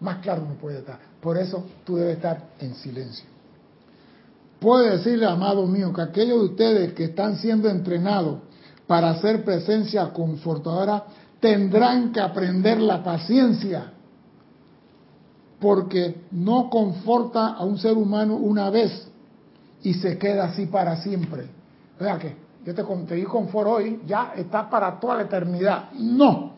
[0.00, 0.98] Más claro no puede estar.
[1.20, 3.26] Por eso tú debes estar en silencio.
[4.60, 8.40] Puedo decirle, amado mío, que aquellos de ustedes que están siendo entrenados
[8.86, 11.04] para hacer presencia confortadora
[11.40, 13.92] tendrán que aprender la paciencia.
[15.60, 19.08] Porque no conforta a un ser humano una vez
[19.82, 21.46] y se queda así para siempre.
[21.98, 25.92] O sea que yo te, te di confort hoy, ya está para toda la eternidad.
[25.92, 26.52] No.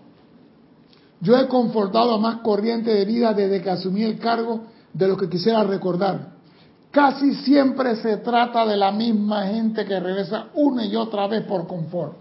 [1.20, 4.61] Yo he confortado a más corriente de vida desde que asumí el cargo
[4.92, 6.38] de lo que quisiera recordar.
[6.90, 11.66] Casi siempre se trata de la misma gente que regresa una y otra vez por
[11.66, 12.16] confort.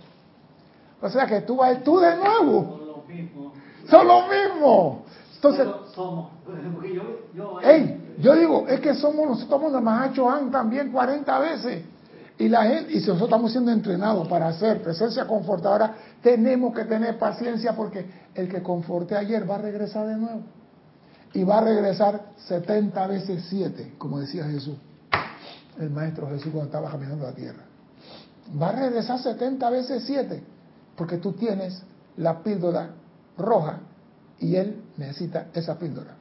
[1.02, 2.78] O sea que tú vas tú de nuevo.
[2.78, 3.54] Son los mismos.
[3.90, 4.98] Son los mismos.
[5.38, 6.32] Entonces, Pero somos.
[6.74, 7.04] Porque yo,
[7.36, 11.84] yo, Ey, yo digo, es que somos nosotros de Mahacho Han también 40 veces.
[12.40, 16.86] Y la gente, y si nosotros estamos siendo entrenados para hacer presencia confortadora, tenemos que
[16.86, 20.42] tener paciencia porque el que conforté ayer va a regresar de nuevo.
[21.34, 24.78] Y va a regresar 70 veces 7, como decía Jesús,
[25.80, 27.64] el Maestro Jesús cuando estaba caminando la tierra.
[28.60, 30.44] Va a regresar 70 veces 7,
[30.96, 31.82] porque tú tienes
[32.18, 32.92] la píldora
[33.38, 33.80] roja
[34.40, 36.16] y él necesita esa píldora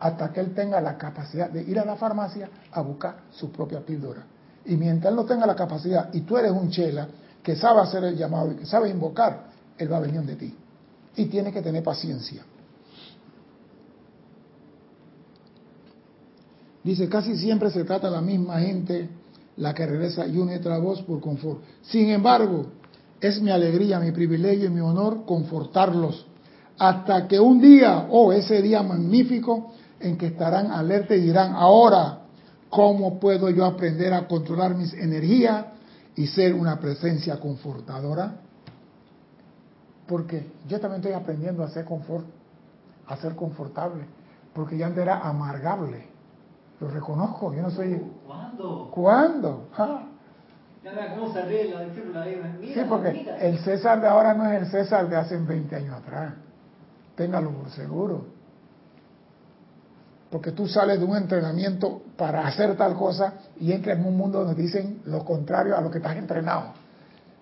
[0.00, 3.80] hasta que él tenga la capacidad de ir a la farmacia a buscar su propia
[3.80, 4.24] píldora.
[4.64, 7.08] Y mientras no tenga la capacidad y tú eres un chela
[7.42, 10.54] que sabe hacer el llamado y que sabe invocar, él va a venir de ti.
[11.16, 12.44] Y tiene que tener paciencia.
[16.84, 19.08] Dice, casi siempre se trata de la misma gente
[19.56, 21.60] la que regresa y une otra voz por confort.
[21.82, 22.66] Sin embargo,
[23.20, 26.24] es mi alegría, mi privilegio y mi honor confortarlos
[26.78, 32.20] hasta que un día, oh, ese día magnífico, en que estarán alerta y dirán, ahora,
[32.70, 35.66] ¿cómo puedo yo aprender a controlar mis energías
[36.14, 38.36] y ser una presencia confortadora?
[40.06, 42.26] Porque yo también estoy aprendiendo a ser confort,
[43.08, 44.04] a ser confortable,
[44.54, 46.06] porque ya antes era amargable.
[46.80, 48.00] Lo reconozco, yo no soy...
[48.24, 48.90] ¿Cuándo?
[48.92, 49.68] ¿Cuándo?
[49.76, 50.02] Ah.
[51.14, 51.42] Cómo se
[52.72, 56.34] Sí, porque el César de ahora no es el César de hace 20 años atrás.
[57.18, 58.26] Téngalo por seguro.
[60.30, 64.44] Porque tú sales de un entrenamiento para hacer tal cosa y entras en un mundo
[64.44, 66.74] donde dicen lo contrario a lo que estás entrenado.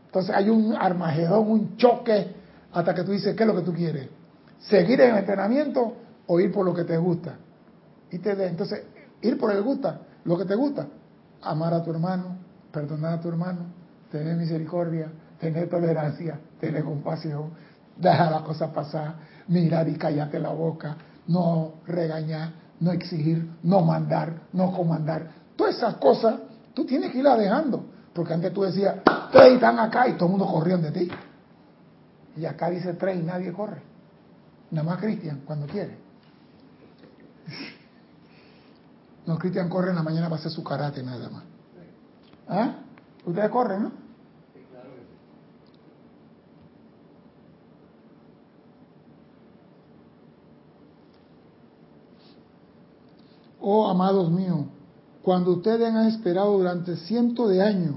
[0.07, 2.35] Entonces hay un armagedón, un choque,
[2.73, 4.09] hasta que tú dices, ¿qué es lo que tú quieres?
[4.61, 5.93] ¿Seguir en el entrenamiento
[6.27, 7.35] o ir por lo que te gusta?
[8.11, 8.83] Y te entonces,
[9.21, 10.87] ir por el gusta, lo que te gusta,
[11.43, 12.39] amar a tu hermano,
[12.73, 13.67] perdonar a tu hermano,
[14.11, 17.51] tener misericordia, tener tolerancia, tener compasión,
[17.99, 19.17] dejar las cosas pasar,
[19.49, 25.31] mirar y callarte la boca, no regañar, no exigir, no mandar, no comandar.
[25.57, 26.37] Todas esas cosas
[26.75, 28.97] tú tienes que irlas dejando, porque antes tú decías,
[29.33, 31.09] tres están acá y todo el mundo corrió de ti.
[32.37, 33.83] Y acá dice tres y nadie corre.
[34.71, 35.99] Nada más Cristian cuando quiere.
[39.27, 41.43] No, Cristian corre en la mañana para hacer su karate nada más.
[42.49, 42.77] ¿Ah?
[43.25, 43.93] Ustedes corren, ¿no?
[53.69, 54.61] Oh, amados míos,
[55.23, 57.97] cuando ustedes han esperado durante cientos de años,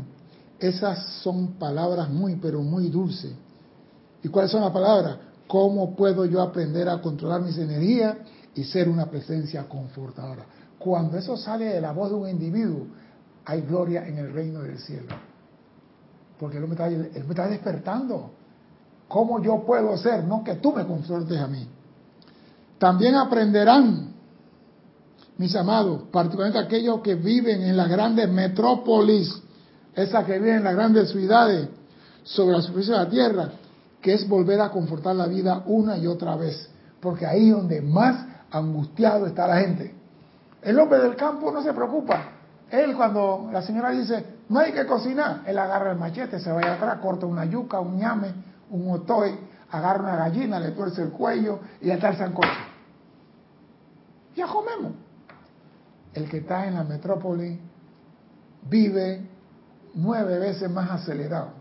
[0.58, 3.34] esas son palabras muy, pero muy dulces.
[4.24, 5.18] ¿Y cuáles son las palabras?
[5.46, 8.18] ¿Cómo puedo yo aprender a controlar mis energías
[8.56, 10.44] y ser una presencia confortadora?
[10.80, 12.88] Cuando eso sale de la voz de un individuo,
[13.46, 15.14] hay gloria en el reino del cielo.
[16.40, 18.32] Porque él me está, despertando.
[19.08, 20.24] ¿Cómo yo puedo ser?
[20.24, 21.68] No que tú me confortes a mí.
[22.80, 24.09] También aprenderán,
[25.40, 29.42] mis amados, particularmente aquellos que viven en las grandes metrópolis,
[29.96, 31.70] esas que viven en las grandes ciudades,
[32.24, 33.50] sobre la superficie de la tierra,
[34.02, 36.70] que es volver a confortar la vida una y otra vez.
[37.00, 39.96] Porque ahí es donde más angustiado está la gente.
[40.62, 42.32] El hombre del campo no se preocupa.
[42.70, 46.60] Él cuando la señora dice, no hay que cocinar, él agarra el machete, se va
[46.60, 48.34] allá atrás, corta una yuca, un ñame,
[48.72, 49.40] un otoy,
[49.72, 52.50] agarra una gallina, le tuerce el cuello y está el sancocho.
[54.36, 54.92] Ya comemos.
[56.14, 57.60] El que está en la metrópoli
[58.70, 59.28] vive
[59.94, 61.52] nueve veces más acelerado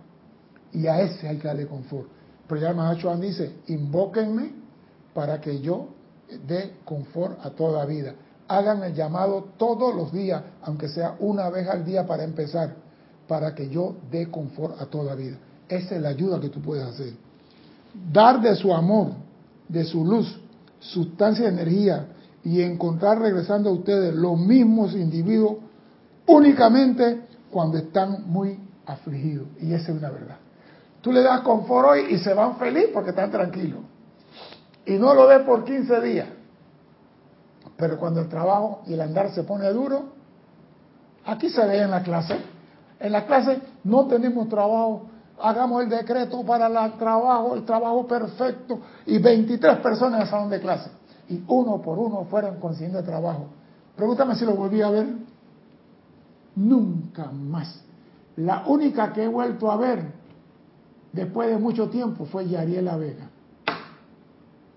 [0.73, 2.09] y a ese hay que darle confort.
[2.47, 4.53] Pero ya el Mahachohan dice, invóquenme
[5.15, 5.89] para que yo
[6.47, 8.15] dé confort a toda vida.
[8.49, 12.75] Hagan el llamado todos los días, aunque sea una vez al día para empezar,
[13.27, 15.37] para que yo dé confort a toda vida.
[15.69, 17.13] Esa es la ayuda que tú puedes hacer.
[18.11, 19.13] Dar de su amor,
[19.69, 20.41] de su luz,
[20.81, 22.07] sustancia de energía
[22.45, 25.57] y encontrar regresando a ustedes los mismos individuos
[26.27, 29.49] únicamente cuando están muy afligidos.
[29.61, 30.37] Y esa es una verdad.
[31.01, 33.81] Tú le das confort hoy y se van felices porque están tranquilos.
[34.87, 36.29] Y no lo ves por 15 días.
[37.77, 40.07] Pero cuando el trabajo y el andar se pone duro,
[41.25, 42.37] aquí se ve en la clase.
[42.99, 45.07] En la clase no tenemos trabajo,
[45.41, 50.51] hagamos el decreto para el trabajo, el trabajo perfecto, y 23 personas en el salón
[50.51, 50.91] de clase.
[51.29, 53.47] Y uno por uno fueron consiguiendo trabajo.
[53.97, 55.07] Pregúntame si lo volví a ver.
[56.57, 57.83] Nunca más.
[58.37, 60.13] La única que he vuelto a ver
[61.13, 63.29] después de mucho tiempo fue Yariela Vega.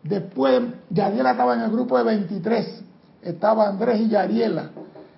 [0.03, 2.83] Después, Yariela estaba en el grupo de 23,
[3.21, 4.71] estaba Andrés y Yariela,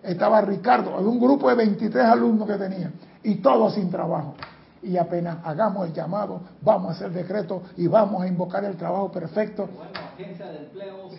[0.03, 2.91] estaba Ricardo, había un grupo de 23 alumnos que tenía,
[3.23, 4.35] y todos sin trabajo.
[4.83, 9.11] Y apenas hagamos el llamado, vamos a hacer decreto y vamos a invocar el trabajo
[9.11, 9.67] perfecto.
[9.67, 11.09] Bueno, agencia de empleo.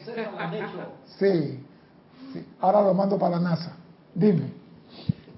[1.19, 1.65] Sí,
[2.33, 3.77] sí, ahora lo mando para la NASA.
[4.15, 4.65] Dime.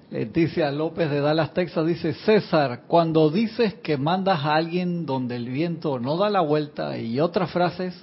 [0.09, 5.49] Leticia López de Dallas, Texas dice, César, cuando dices que mandas a alguien donde el
[5.49, 7.93] viento no da la vuelta y otras frases,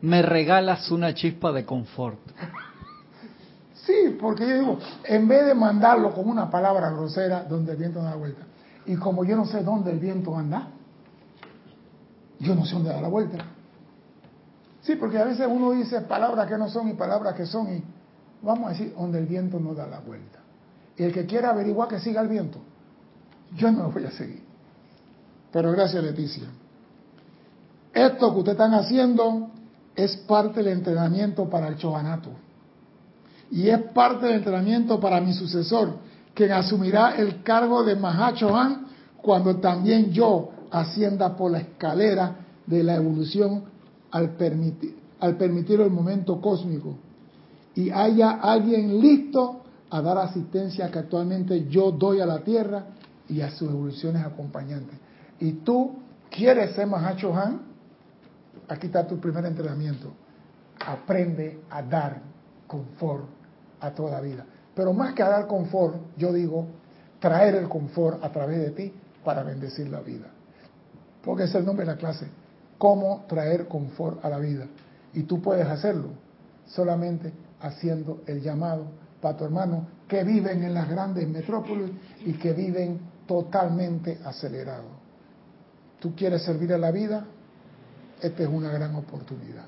[0.00, 2.18] me regalas una chispa de confort.
[3.74, 8.00] Sí, porque yo digo, en vez de mandarlo con una palabra grosera donde el viento
[8.00, 8.42] no da la vuelta,
[8.86, 10.68] y como yo no sé dónde el viento anda,
[12.38, 13.38] yo no sé dónde da la vuelta.
[14.82, 17.82] Sí, porque a veces uno dice palabras que no son y palabras que son, y
[18.42, 20.40] vamos a decir, donde el viento no da la vuelta.
[20.96, 22.58] Y el que quiera averiguar que siga el viento,
[23.56, 24.42] yo no lo voy a seguir.
[25.50, 26.48] Pero gracias Leticia.
[27.92, 29.50] Esto que ustedes están haciendo
[29.94, 32.30] es parte del entrenamiento para el Chohanato.
[33.50, 35.96] Y es parte del entrenamiento para mi sucesor,
[36.34, 38.86] quien asumirá el cargo de Mahachohan
[39.22, 43.64] cuando también yo ascienda por la escalera de la evolución
[44.10, 46.96] al permitir, al permitir el momento cósmico
[47.74, 52.86] y haya alguien listo a dar asistencia que actualmente yo doy a la Tierra
[53.28, 54.98] y a sus evoluciones acompañantes.
[55.40, 55.92] Y tú
[56.30, 57.62] quieres ser Mahacho Han,
[58.68, 60.12] aquí está tu primer entrenamiento.
[60.86, 62.22] Aprende a dar
[62.66, 63.24] confort
[63.80, 64.44] a toda vida.
[64.74, 66.66] Pero más que dar confort, yo digo,
[67.20, 68.92] traer el confort a través de ti
[69.24, 70.26] para bendecir la vida.
[71.24, 72.26] Porque es el nombre de la clase.
[72.76, 74.66] Cómo traer confort a la vida.
[75.12, 76.10] Y tú puedes hacerlo
[76.66, 78.86] solamente haciendo el llamado
[79.20, 81.90] para tu hermano que viven en las grandes metrópolis
[82.26, 84.92] y que viven totalmente acelerados.
[85.98, 87.24] ¿Tú quieres servir a la vida?
[88.20, 89.64] Esta es una gran oportunidad.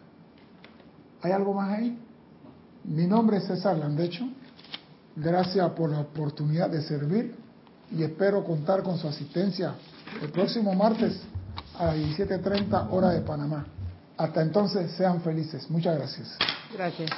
[1.22, 1.98] ¿Hay algo más ahí?
[2.84, 4.28] Mi nombre es César Landecho.
[5.16, 7.34] Gracias por la oportunidad de servir
[7.90, 9.74] y espero contar con su asistencia
[10.22, 11.20] el próximo martes
[11.78, 13.66] a las 17.30 hora de Panamá.
[14.16, 15.68] Hasta entonces, sean felices.
[15.70, 16.36] Muchas gracias.
[16.72, 17.10] Gracias.